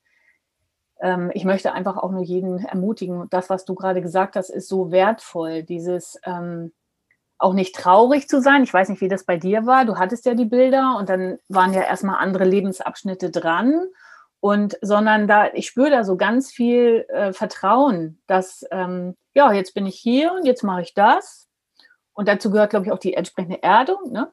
[0.99, 4.67] ähm, ich möchte einfach auch nur jeden ermutigen, das, was du gerade gesagt hast, ist
[4.67, 6.73] so wertvoll, dieses ähm,
[7.37, 8.63] auch nicht traurig zu sein.
[8.63, 9.85] Ich weiß nicht, wie das bei dir war.
[9.85, 13.87] Du hattest ja die Bilder und dann waren ja erstmal andere Lebensabschnitte dran.
[14.41, 19.73] Und sondern da, ich spüre da so ganz viel äh, Vertrauen, dass, ähm, ja, jetzt
[19.73, 21.47] bin ich hier und jetzt mache ich das.
[22.13, 24.11] Und dazu gehört, glaube ich, auch die entsprechende Erdung.
[24.11, 24.31] Ne?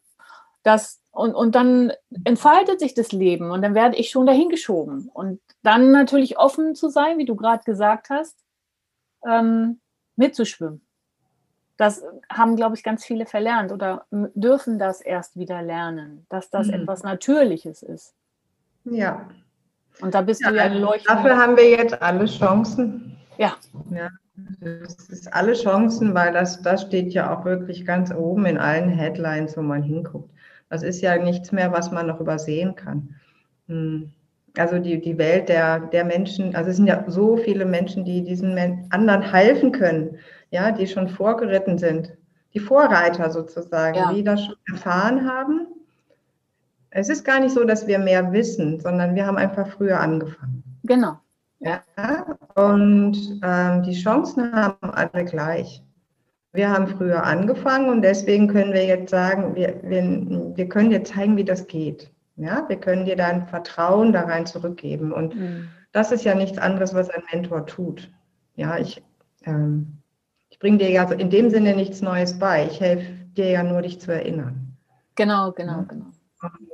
[0.62, 1.92] Das, und, und dann
[2.24, 5.08] entfaltet sich das Leben und dann werde ich schon dahin geschoben.
[5.12, 8.36] Und dann natürlich offen zu sein, wie du gerade gesagt hast,
[9.26, 9.80] ähm,
[10.16, 10.82] mitzuschwimmen.
[11.78, 16.66] Das haben, glaube ich, ganz viele verlernt oder dürfen das erst wieder lernen, dass das
[16.66, 16.74] mhm.
[16.74, 18.14] etwas Natürliches ist.
[18.84, 19.30] Ja.
[20.02, 21.08] Und da bist ja, du ja also leuchtend.
[21.08, 23.16] Dafür haben wir jetzt alle Chancen.
[23.38, 23.56] Ja.
[23.90, 24.10] ja.
[24.60, 28.88] Es ist alle Chancen, weil das, das steht ja auch wirklich ganz oben in allen
[28.88, 30.30] Headlines, wo man hinguckt.
[30.68, 33.14] Das ist ja nichts mehr, was man noch übersehen kann.
[33.66, 34.10] Hm.
[34.56, 38.22] Also die, die Welt der, der Menschen, also es sind ja so viele Menschen, die
[38.22, 38.58] diesen
[38.90, 40.18] anderen helfen können,
[40.50, 42.16] ja, die schon vorgeritten sind.
[42.52, 44.12] Die Vorreiter sozusagen, ja.
[44.12, 45.68] die das schon erfahren haben.
[46.90, 50.64] Es ist gar nicht so, dass wir mehr wissen, sondern wir haben einfach früher angefangen.
[50.82, 51.20] Genau.
[51.60, 51.82] Ja,
[52.54, 55.82] und ähm, die Chancen haben alle gleich.
[56.52, 61.04] Wir haben früher angefangen und deswegen können wir jetzt sagen, wir, wir, wir können dir
[61.04, 62.10] zeigen, wie das geht.
[62.36, 65.12] Ja, wir können dir dein Vertrauen da rein zurückgeben.
[65.12, 65.68] Und mhm.
[65.92, 68.10] das ist ja nichts anderes, was ein Mentor tut.
[68.56, 69.02] Ja, ich,
[69.44, 69.98] ähm,
[70.48, 72.66] ich bringe dir ja in dem Sinne nichts Neues bei.
[72.66, 73.06] Ich helfe
[73.36, 74.76] dir ja nur, dich zu erinnern.
[75.14, 76.06] Genau, genau, genau.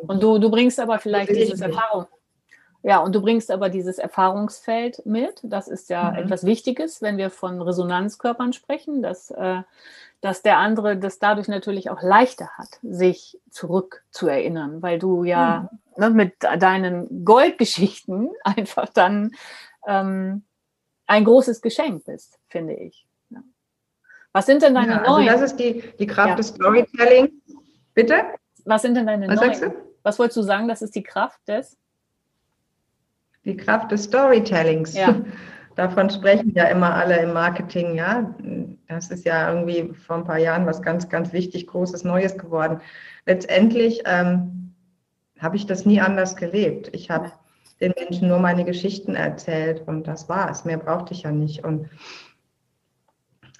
[0.06, 2.06] Und du, du bringst aber vielleicht dieses Erfahrung,
[2.86, 5.40] ja, und du bringst aber dieses Erfahrungsfeld mit.
[5.42, 6.18] Das ist ja mhm.
[6.18, 9.62] etwas Wichtiges, wenn wir von Resonanzkörpern sprechen, dass, äh,
[10.20, 16.00] dass der andere das dadurch natürlich auch leichter hat, sich zurückzuerinnern, weil du ja mhm.
[16.00, 19.32] ne, mit deinen Goldgeschichten einfach dann
[19.88, 20.44] ähm,
[21.08, 23.04] ein großes Geschenk bist, finde ich.
[23.30, 23.42] Ja.
[24.30, 25.26] Was sind denn deine ja, also neuen?
[25.26, 26.34] Das ist die, die Kraft ja.
[26.36, 27.32] des Storytelling.
[27.94, 28.22] Bitte?
[28.64, 29.74] Was sind denn deine Was neuen?
[30.04, 30.68] Was wolltest du sagen?
[30.68, 31.76] Das ist die Kraft des?
[33.46, 34.94] Die Kraft des Storytellings.
[34.94, 35.16] Ja.
[35.76, 38.34] Davon sprechen ja immer alle im Marketing, ja.
[38.88, 42.80] Das ist ja irgendwie vor ein paar Jahren was ganz, ganz wichtig, Großes, Neues geworden.
[43.26, 44.74] Letztendlich ähm,
[45.38, 46.88] habe ich das nie anders gelebt.
[46.92, 47.32] Ich habe
[47.80, 50.64] den Menschen nur meine Geschichten erzählt und das war es.
[50.64, 51.62] Mehr brauchte ich ja nicht.
[51.62, 51.90] Und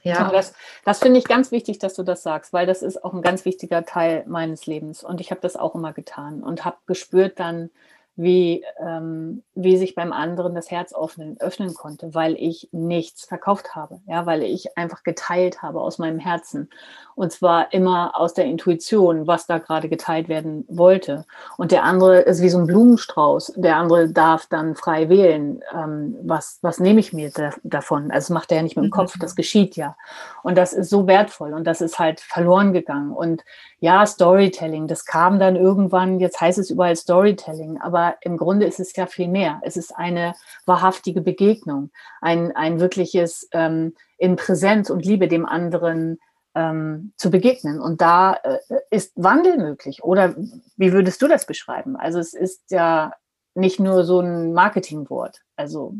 [0.02, 0.30] ja.
[0.30, 3.22] das, das finde ich ganz wichtig, dass du das sagst, weil das ist auch ein
[3.22, 5.04] ganz wichtiger Teil meines Lebens.
[5.04, 7.70] Und ich habe das auch immer getan und habe gespürt dann,
[8.16, 13.74] wie, ähm, wie sich beim anderen das Herz öffnen, öffnen konnte, weil ich nichts verkauft
[13.74, 16.70] habe, ja, weil ich einfach geteilt habe aus meinem Herzen.
[17.16, 21.24] Und zwar immer aus der Intuition, was da gerade geteilt werden wollte.
[21.56, 23.54] Und der andere ist wie so ein Blumenstrauß.
[23.56, 28.10] Der andere darf dann frei wählen, ähm, was, was nehme ich mir da, davon.
[28.10, 29.96] Also das macht er ja nicht mit dem Kopf, das geschieht ja.
[30.42, 33.12] Und das ist so wertvoll und das ist halt verloren gegangen.
[33.12, 33.44] Und
[33.80, 38.78] ja, Storytelling, das kam dann irgendwann, jetzt heißt es überall Storytelling, aber im Grunde ist
[38.78, 39.60] es ja viel mehr.
[39.62, 40.34] Es ist eine
[40.66, 41.90] wahrhaftige Begegnung,
[42.20, 46.18] ein, ein wirkliches ähm, in Präsenz und Liebe dem anderen
[46.56, 47.80] ähm, zu begegnen.
[47.80, 48.58] Und da äh,
[48.90, 50.02] ist Wandel möglich.
[50.02, 50.34] Oder
[50.76, 51.96] wie würdest du das beschreiben?
[51.96, 53.12] Also es ist ja
[53.54, 55.42] nicht nur so ein Marketingwort.
[55.56, 55.94] Also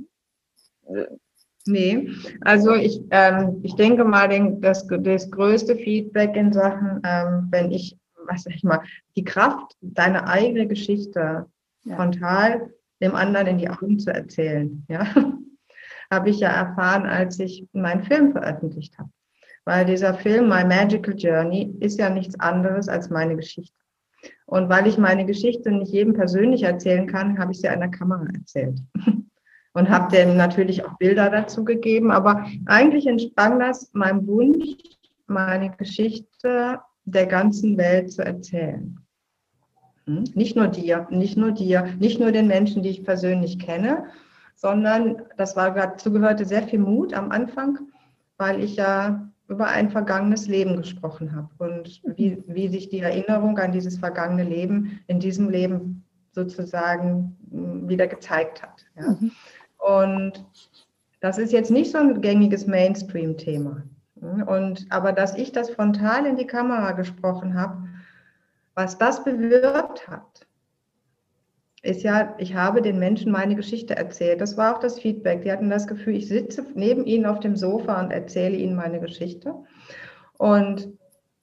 [0.88, 1.06] äh,
[1.68, 2.10] Nee,
[2.42, 7.72] also ich, ähm, ich denke mal, den, das, das größte Feedback in Sachen, ähm, wenn
[7.72, 8.82] ich, was sag ich mal,
[9.16, 11.46] die Kraft, deine eigene Geschichte
[11.82, 11.96] ja.
[11.96, 12.70] frontal
[13.02, 15.06] dem anderen in die Augen zu erzählen, ja,
[16.10, 19.10] habe ich ja erfahren, als ich meinen Film veröffentlicht habe.
[19.66, 23.74] Weil dieser Film, My Magical Journey, ist ja nichts anderes als meine Geschichte.
[24.46, 28.26] Und weil ich meine Geschichte nicht jedem persönlich erzählen kann, habe ich sie einer Kamera
[28.32, 28.78] erzählt.
[29.72, 32.12] und habe dem natürlich auch Bilder dazu gegeben.
[32.12, 34.76] Aber eigentlich entsprang das meinem Wunsch,
[35.26, 39.00] meine Geschichte der ganzen Welt zu erzählen.
[40.04, 40.24] Hm?
[40.34, 44.04] Nicht nur dir, nicht nur dir, nicht nur den Menschen, die ich persönlich kenne,
[44.54, 47.80] sondern das war dazu gehörte sehr viel Mut am Anfang,
[48.38, 53.58] weil ich ja über ein vergangenes Leben gesprochen habe und wie, wie sich die Erinnerung
[53.58, 58.84] an dieses vergangene Leben in diesem Leben sozusagen hm, wieder gezeigt hat.
[58.96, 59.10] Ja.
[59.10, 59.32] Mhm.
[59.78, 60.44] Und
[61.20, 63.82] das ist jetzt nicht so ein gängiges Mainstream-Thema.
[64.20, 67.86] Und, aber dass ich das frontal in die Kamera gesprochen habe,
[68.74, 70.45] was das bewirkt hat,
[71.82, 74.40] ist ja, ich habe den Menschen meine Geschichte erzählt.
[74.40, 75.42] Das war auch das Feedback.
[75.42, 79.00] Die hatten das Gefühl, ich sitze neben ihnen auf dem Sofa und erzähle ihnen meine
[79.00, 79.54] Geschichte.
[80.38, 80.88] Und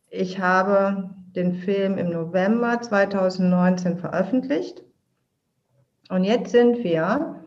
[0.10, 4.84] ich habe den Film im November 2019 veröffentlicht.
[6.10, 7.44] Und jetzt sind wir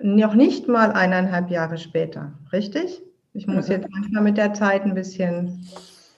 [0.00, 3.02] noch nicht mal eineinhalb Jahre später, richtig?
[3.32, 3.74] Ich muss mhm.
[3.74, 5.66] jetzt manchmal mit der Zeit ein bisschen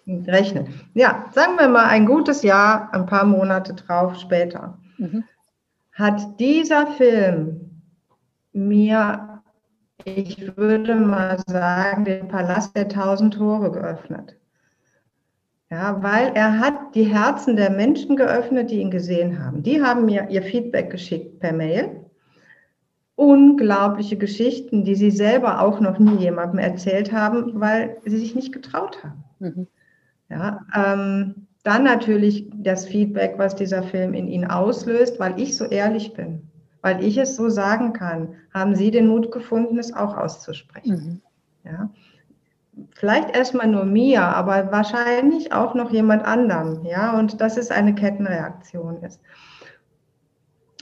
[0.07, 0.69] rechnen.
[0.95, 5.25] Ja, sagen wir mal ein gutes Jahr, ein paar Monate drauf später, mhm.
[5.97, 7.71] Hat dieser Film
[8.53, 9.43] mir,
[10.05, 14.37] ich würde mal sagen, den Palast der tausend Tore geöffnet.
[15.71, 19.63] Ja, weil er hat die Herzen der Menschen geöffnet, die ihn gesehen haben.
[19.63, 22.05] Die haben mir ihr Feedback geschickt per Mail.
[23.17, 28.53] Unglaubliche Geschichten, die sie selber auch noch nie jemandem erzählt haben, weil sie sich nicht
[28.53, 29.25] getraut haben.
[29.39, 29.67] Mhm.
[30.29, 35.65] Ja, ähm, dann natürlich das Feedback, was dieser Film in ihnen auslöst, weil ich so
[35.65, 36.49] ehrlich bin,
[36.81, 41.23] weil ich es so sagen kann, haben Sie den Mut gefunden, es auch auszusprechen.
[41.65, 41.71] Mhm.
[41.71, 41.91] Ja,
[42.95, 47.95] vielleicht erstmal nur mir, aber wahrscheinlich auch noch jemand anderem, ja, und dass es eine
[47.95, 49.21] Kettenreaktion ist.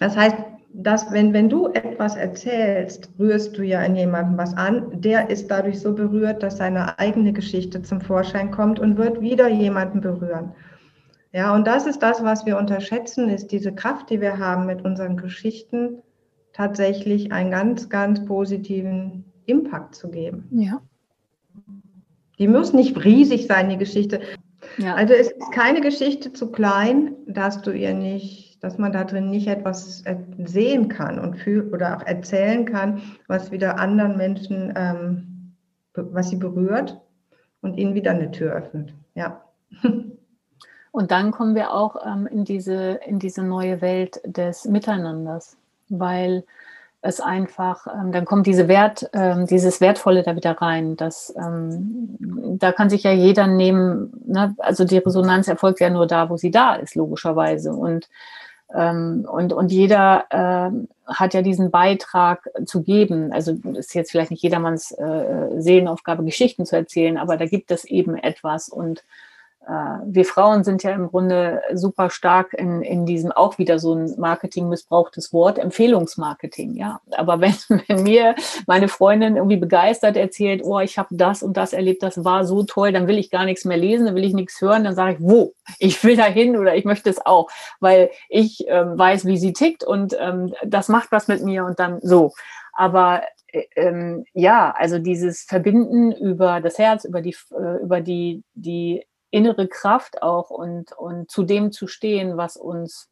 [0.00, 0.36] Das heißt,
[0.74, 5.50] dass wenn, wenn du etwas erzählst, rührst du ja in jemandem was an, der ist
[5.50, 10.52] dadurch so berührt, dass seine eigene Geschichte zum Vorschein kommt und wird wieder jemanden berühren.
[11.34, 14.84] Ja, und das ist das, was wir unterschätzen, ist diese Kraft, die wir haben mit
[14.84, 16.00] unseren Geschichten,
[16.52, 20.46] tatsächlich einen ganz, ganz positiven Impact zu geben.
[20.52, 20.80] Ja.
[22.38, 24.20] Die muss nicht riesig sein, die Geschichte.
[24.78, 24.94] Ja.
[24.94, 29.28] Also es ist keine Geschichte zu klein, dass du ihr nicht, dass man da drin
[29.30, 30.04] nicht etwas
[30.38, 35.56] sehen kann und fühlen oder auch erzählen kann, was wieder anderen Menschen, ähm,
[35.94, 37.00] was sie berührt
[37.60, 38.94] und ihnen wieder eine Tür öffnet.
[39.16, 39.42] Ja.
[40.94, 45.56] Und dann kommen wir auch ähm, in, diese, in diese neue Welt des Miteinanders,
[45.88, 46.44] weil
[47.00, 50.94] es einfach, ähm, dann kommt diese Wert, ähm, dieses Wertvolle da wieder rein.
[50.96, 52.16] Das, ähm,
[52.60, 54.54] da kann sich ja jeder nehmen, ne?
[54.58, 57.72] also die Resonanz erfolgt ja nur da, wo sie da ist, logischerweise.
[57.72, 58.08] Und,
[58.72, 63.32] ähm, und, und jeder äh, hat ja diesen Beitrag zu geben.
[63.32, 67.84] Also ist jetzt vielleicht nicht jedermanns äh, Seelenaufgabe, Geschichten zu erzählen, aber da gibt es
[67.84, 69.02] eben etwas und
[69.66, 74.14] wir Frauen sind ja im Grunde super stark in, in diesem auch wieder so ein
[74.18, 77.00] Marketing missbrauchtes Wort, Empfehlungsmarketing, ja.
[77.12, 77.54] Aber wenn,
[77.88, 78.34] wenn mir
[78.66, 82.64] meine Freundin irgendwie begeistert erzählt, oh, ich habe das und das erlebt, das war so
[82.64, 85.14] toll, dann will ich gar nichts mehr lesen, dann will ich nichts hören, dann sage
[85.14, 85.54] ich, wo?
[85.78, 87.48] Ich will da hin oder ich möchte es auch,
[87.80, 91.78] weil ich ähm, weiß, wie sie tickt und ähm, das macht was mit mir und
[91.78, 92.32] dann so.
[92.72, 93.22] Aber
[93.54, 99.04] äh, ähm, ja, also dieses Verbinden über das Herz, über die, äh, über die, die
[99.34, 103.10] innere Kraft auch und, und zu dem zu stehen, was uns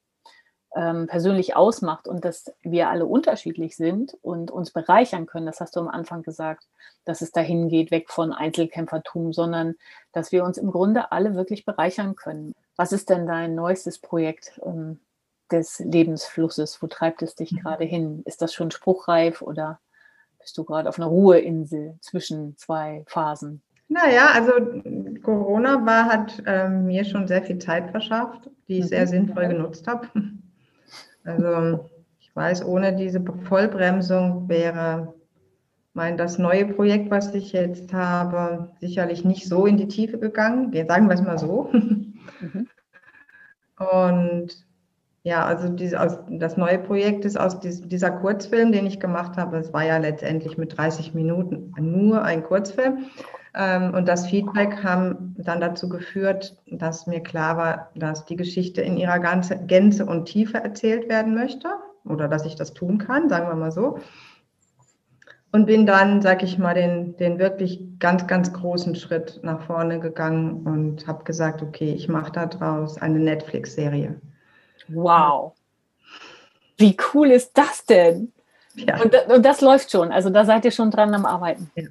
[0.77, 5.47] ähm, persönlich ausmacht und dass wir alle unterschiedlich sind und uns bereichern können.
[5.47, 6.69] Das hast du am Anfang gesagt,
[7.05, 9.75] dass es dahin geht, weg von Einzelkämpfertum, sondern
[10.13, 12.55] dass wir uns im Grunde alle wirklich bereichern können.
[12.77, 15.01] Was ist denn dein neuestes Projekt ähm,
[15.51, 16.81] des Lebensflusses?
[16.81, 17.59] Wo treibt es dich mhm.
[17.59, 18.23] gerade hin?
[18.27, 19.81] Ist das schon spruchreif oder
[20.39, 23.61] bist du gerade auf einer Ruheinsel zwischen zwei Phasen?
[23.93, 24.53] Naja, also
[25.23, 29.11] Corona war, hat ähm, mir schon sehr viel Zeit verschafft, die ich sehr mhm.
[29.11, 30.09] sinnvoll genutzt habe.
[31.25, 31.89] Also
[32.19, 35.15] ich weiß, ohne diese Vollbremsung wäre
[35.93, 40.73] mein das neue Projekt, was ich jetzt habe, sicherlich nicht so in die Tiefe gegangen.
[40.73, 41.71] Wir sagen wir es mal so.
[41.73, 42.69] Mhm.
[43.79, 44.67] Und
[45.23, 49.37] ja, also diese, aus, das neue Projekt ist aus dies, dieser Kurzfilm, den ich gemacht
[49.37, 49.59] habe.
[49.59, 53.07] Es war ja letztendlich mit 30 Minuten nur ein Kurzfilm.
[53.55, 58.81] Ähm, und das Feedback haben dann dazu geführt, dass mir klar war, dass die Geschichte
[58.81, 61.69] in ihrer ganze, Gänze und Tiefe erzählt werden möchte
[62.05, 63.99] oder dass ich das tun kann, sagen wir mal so.
[65.55, 70.01] Und bin dann, sag ich mal, den, den wirklich ganz, ganz großen Schritt nach vorne
[70.01, 74.19] gegangen und habe gesagt, okay, ich mache daraus eine Netflix-Serie.
[74.89, 75.53] Wow.
[76.79, 78.33] Wie cool ist das denn?
[78.75, 79.03] Ja.
[79.03, 80.11] Und, und, das läuft schon.
[80.11, 81.71] Also da seid ihr schon dran am Arbeiten.
[81.75, 81.85] Ja.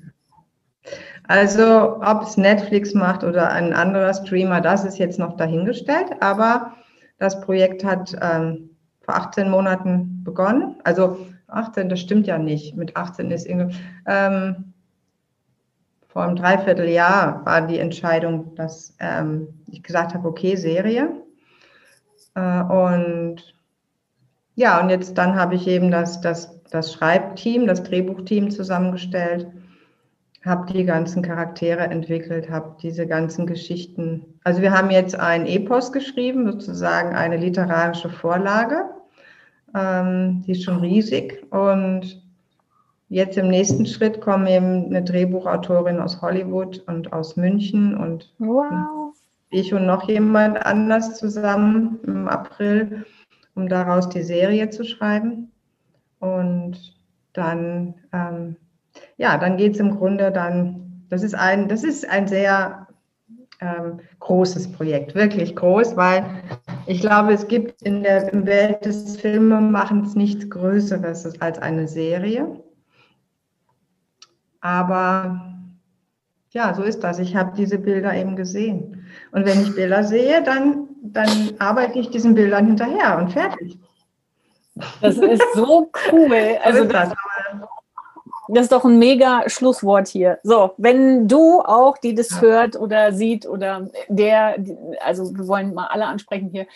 [1.28, 6.12] Also ob es Netflix macht oder ein anderer Streamer, das ist jetzt noch dahingestellt.
[6.20, 6.74] Aber
[7.20, 10.76] das Projekt hat ähm, vor 18 Monaten begonnen.
[10.84, 11.18] Also
[11.48, 12.76] 18, das stimmt ja nicht.
[12.76, 13.78] Mit 18 ist irgendwie.
[14.08, 14.74] Ähm,
[16.08, 21.10] vor einem Dreivierteljahr war die Entscheidung, dass ähm, ich gesagt habe, okay, Serie.
[22.36, 23.38] Äh, und
[24.56, 29.48] ja, und jetzt dann habe ich eben das, das, das Schreibteam, das Drehbuchteam zusammengestellt
[30.46, 34.26] habe die ganzen Charaktere entwickelt, habe diese ganzen Geschichten.
[34.44, 38.86] Also wir haben jetzt ein Epos geschrieben, sozusagen eine literarische Vorlage.
[39.76, 41.46] Ähm, die ist schon riesig.
[41.52, 42.24] Und
[43.10, 49.14] jetzt im nächsten Schritt kommen eben eine Drehbuchautorin aus Hollywood und aus München und wow.
[49.52, 53.06] ich und noch jemand anders zusammen im April,
[53.54, 55.52] um daraus die Serie zu schreiben.
[56.20, 56.96] Und
[57.34, 58.56] dann ähm,
[59.18, 62.88] ja, dann geht es im Grunde dann, das ist ein, das ist ein sehr
[63.60, 66.26] ähm, großes Projekt, wirklich groß, weil
[66.88, 72.62] ich glaube, es gibt in der Welt des Filmemachens nichts Größeres als eine Serie.
[74.62, 75.52] Aber
[76.52, 77.20] ja, so ist das.
[77.20, 79.06] Ich habe diese Bilder eben gesehen.
[79.32, 81.30] Und wenn ich Bilder sehe, dann, dann
[81.60, 83.78] arbeite ich diesen Bildern hinterher und fertig.
[85.02, 86.58] Das ist so cool.
[86.64, 87.14] Also das,
[88.54, 90.39] das ist doch ein mega Schlusswort hier.
[90.43, 92.41] So, wenn du auch, die das ja.
[92.41, 94.58] hört oder sieht oder der,
[94.99, 96.68] also wir wollen mal alle ansprechen hier,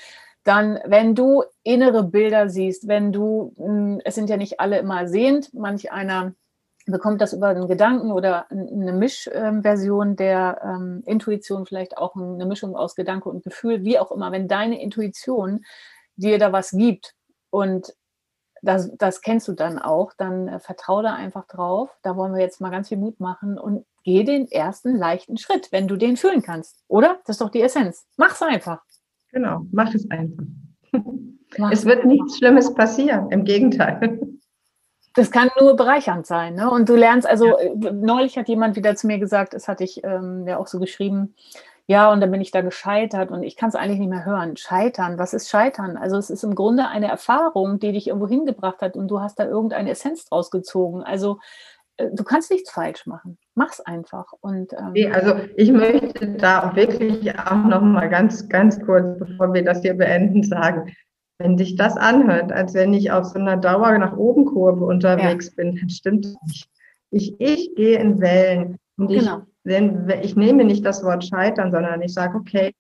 [0.43, 5.07] dann, wenn du innere Bilder siehst, wenn du, hm, es sind ja nicht alle immer
[5.07, 6.34] sehend, manch einer
[6.86, 12.76] bekommt das über einen Gedanken oder eine Mischversion der ähm, Intuition, vielleicht auch eine Mischung
[12.76, 15.65] aus Gedanke und Gefühl, wie auch immer, wenn deine Intuition
[16.15, 17.15] dir da was gibt
[17.49, 17.95] und
[18.66, 21.89] das, das kennst du dann auch, dann äh, vertraue da einfach drauf.
[22.01, 25.72] Da wollen wir jetzt mal ganz viel Mut machen und geh den ersten leichten Schritt,
[25.72, 26.84] wenn du den fühlen kannst.
[26.88, 27.20] Oder?
[27.26, 28.05] Das ist doch die Essenz.
[28.18, 28.82] Mach's einfach.
[29.32, 30.43] Genau, mach es einfach.
[31.57, 34.20] Mach's es wird nichts Schlimmes passieren, im Gegenteil.
[35.18, 36.55] Das kann nur bereichernd sein.
[36.55, 36.70] Ne?
[36.70, 37.57] Und du lernst, also ja.
[37.57, 40.78] Äh, neulich hat jemand wieder zu mir gesagt, das hatte ich ähm, ja auch so
[40.78, 41.36] geschrieben,
[41.88, 44.57] ja, und dann bin ich da gescheitert und ich kann es eigentlich nicht mehr hören.
[44.57, 45.97] Scheitern, was ist Scheitern?
[45.97, 49.38] Also es ist im Grunde eine Erfahrung, die dich irgendwo hingebracht hat und du hast
[49.38, 51.03] da irgendeine Essenz draus gezogen.
[51.03, 51.39] Also
[51.97, 53.38] äh, du kannst nichts falsch machen.
[53.53, 54.33] Mach's einfach.
[54.41, 59.53] Und, ähm nee, also ich möchte da wirklich auch noch mal ganz, ganz kurz, bevor
[59.53, 60.91] wir das hier beenden, sagen,
[61.38, 65.47] wenn sich das anhört, als wenn ich auf so einer Dauer nach oben Kurve unterwegs
[65.47, 65.53] ja.
[65.57, 66.69] bin, dann stimmt das nicht.
[67.11, 69.39] Ich, ich gehe in Wellen und genau.
[69.39, 72.74] ich, ich nehme nicht das Wort scheitern, sondern ich sage, okay,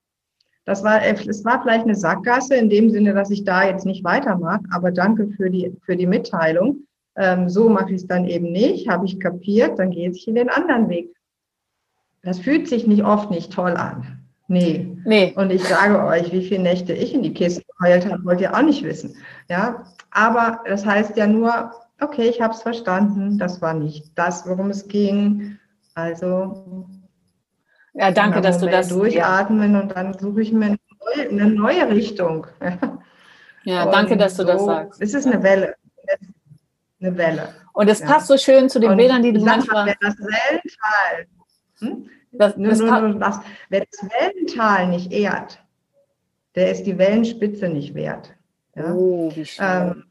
[0.65, 4.03] das war, es war vielleicht eine Sackgasse in dem Sinne, dass ich da jetzt nicht
[4.03, 6.87] weitermache, aber danke für die, für die Mitteilung.
[7.15, 10.35] Ähm, so mache ich es dann eben nicht, habe ich kapiert, dann gehe ich in
[10.35, 11.15] den anderen Weg.
[12.23, 14.25] Das fühlt sich nicht oft nicht toll an.
[14.47, 14.95] Nee.
[15.05, 15.33] nee.
[15.35, 18.55] Und ich sage euch, wie viele Nächte ich in die Kiste geheult habe, wollt ihr
[18.55, 19.15] auch nicht wissen.
[19.49, 24.47] Ja, aber das heißt ja nur, okay, ich habe es verstanden, das war nicht das,
[24.47, 25.57] worum es ging.
[25.95, 26.87] Also
[27.93, 29.79] ja, danke, dass du das durchatmen ja.
[29.79, 32.45] und dann suche ich mir eine neue, eine neue Richtung.
[33.63, 35.01] Ja, danke, dass du so, das sagst.
[35.01, 35.75] Es ist eine Welle.
[36.99, 37.53] Eine Welle.
[37.71, 38.07] Und es ja.
[38.07, 39.85] passt so schön zu den und Bildern, die du manchmal.
[39.85, 41.27] Mal, das Wellental,
[41.79, 42.09] hm?
[42.33, 43.39] Das, nur, das nur, nur das,
[43.69, 45.63] wer das Wellental nicht ehrt,
[46.55, 48.33] der ist die Wellenspitze nicht wert.
[48.75, 48.93] Ja?
[48.93, 49.65] Oh, wie schön.
[49.65, 50.03] Ähm,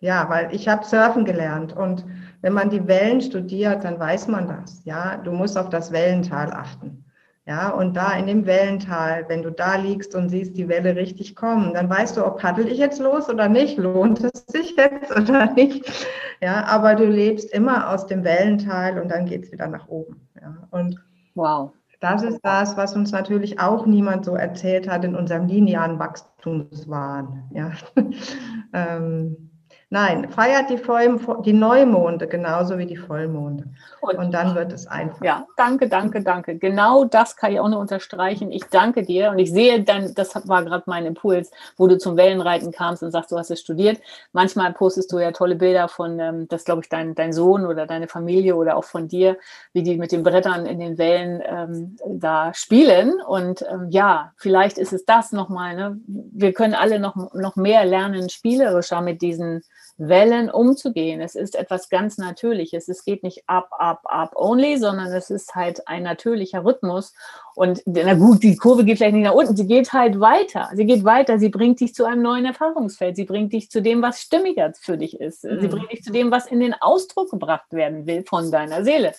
[0.00, 2.06] ja, weil ich habe Surfen gelernt und
[2.46, 4.80] wenn man die Wellen studiert, dann weiß man das.
[4.84, 7.04] Ja, du musst auf das Wellental achten.
[7.44, 11.34] Ja, und da in dem Wellental, wenn du da liegst und siehst die Welle richtig
[11.34, 15.10] kommen, dann weißt du, ob paddel ich jetzt los oder nicht, lohnt es sich jetzt
[15.10, 16.06] oder nicht.
[16.40, 20.28] Ja, aber du lebst immer aus dem Wellental und dann geht es wieder nach oben.
[20.40, 21.02] Ja, und
[21.34, 21.72] wow.
[21.98, 27.50] Das ist das, was uns natürlich auch niemand so erzählt hat in unserem linearen Wachstumswahn.
[27.52, 27.72] Ja.
[28.72, 29.50] ähm,
[29.88, 33.66] Nein, feiert die, Voll die Neumonde genauso wie die Vollmonde.
[34.00, 35.22] Und, und, dann wird es einfach.
[35.22, 36.58] Ja, danke, danke, danke.
[36.58, 38.50] Genau das kann ich auch nur unterstreichen.
[38.50, 42.16] Ich danke dir und ich sehe dann, das war gerade mein Impuls, wo du zum
[42.16, 44.00] Wellenreiten kamst und sagst, du hast es studiert.
[44.32, 47.86] Manchmal postest du ja tolle Bilder von, ähm, das glaube ich, dein, dein Sohn oder
[47.86, 49.36] deine Familie oder auch von dir,
[49.72, 53.20] wie die mit den Brettern in den Wellen ähm, da spielen.
[53.20, 55.76] Und ähm, ja, vielleicht ist es das nochmal.
[55.76, 56.00] Ne?
[56.06, 59.62] Wir können alle noch, noch mehr lernen, spielerischer mit diesen
[59.98, 61.20] Wellen umzugehen.
[61.20, 62.88] Es ist etwas ganz Natürliches.
[62.88, 67.14] Es geht nicht ab, ab, ab only, sondern es ist halt ein natürlicher Rhythmus.
[67.54, 70.68] Und na gut, die Kurve geht vielleicht nicht nach unten, sie geht halt weiter.
[70.74, 73.16] Sie geht weiter, sie bringt dich zu einem neuen Erfahrungsfeld.
[73.16, 75.44] Sie bringt dich zu dem, was stimmiger für dich ist.
[75.44, 75.60] Mhm.
[75.60, 79.14] Sie bringt dich zu dem, was in den Ausdruck gebracht werden will von deiner Seele.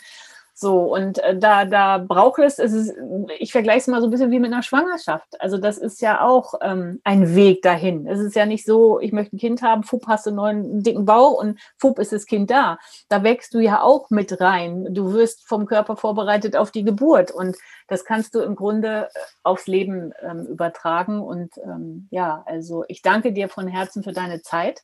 [0.59, 2.95] So, und äh, da, da braucht es, es ist,
[3.37, 5.39] ich vergleiche es mal so ein bisschen wie mit einer Schwangerschaft.
[5.39, 8.07] Also das ist ja auch ähm, ein Weg dahin.
[8.07, 10.81] Es ist ja nicht so, ich möchte ein Kind haben, fupp, hast du einen neuen
[10.81, 12.79] dicken Bauch und fupp, ist das Kind da.
[13.07, 14.95] Da wächst du ja auch mit rein.
[14.95, 17.55] Du wirst vom Körper vorbereitet auf die Geburt und
[17.87, 21.19] das kannst du im Grunde äh, aufs Leben ähm, übertragen.
[21.21, 24.81] Und ähm, ja, also ich danke dir von Herzen für deine Zeit.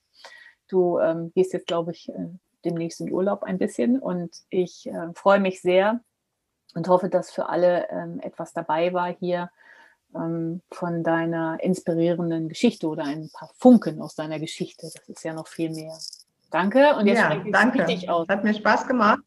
[0.68, 2.28] Du ähm, gehst jetzt, glaube ich, äh,
[2.66, 6.02] demnächst in Urlaub ein bisschen und ich äh, freue mich sehr
[6.74, 9.50] und hoffe, dass für alle ähm, etwas dabei war hier
[10.16, 14.90] ähm, von deiner inspirierenden Geschichte oder ein paar Funken aus deiner Geschichte.
[14.94, 15.98] Das ist ja noch viel mehr.
[16.52, 17.80] Danke und jetzt ja, danke.
[17.80, 18.28] richtig aus.
[18.28, 19.24] Hat mir Spaß gemacht.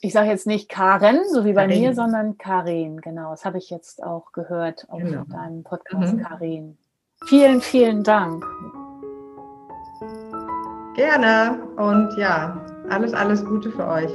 [0.00, 1.80] Ich sage jetzt nicht Karen, so wie bei Karin.
[1.80, 3.00] mir, sondern Karin.
[3.00, 5.24] Genau, das habe ich jetzt auch gehört auf genau.
[5.24, 6.22] deinem Podcast, mhm.
[6.22, 6.78] Karin.
[7.26, 8.44] Vielen, vielen Dank.
[10.94, 11.58] Gerne.
[11.76, 14.10] Und ja, alles, alles Gute für euch.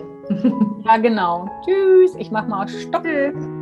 [0.86, 1.50] ja, genau.
[1.66, 2.16] Tschüss.
[2.16, 3.04] Ich mache mal Stopp.
[3.04, 3.57] Tschüss.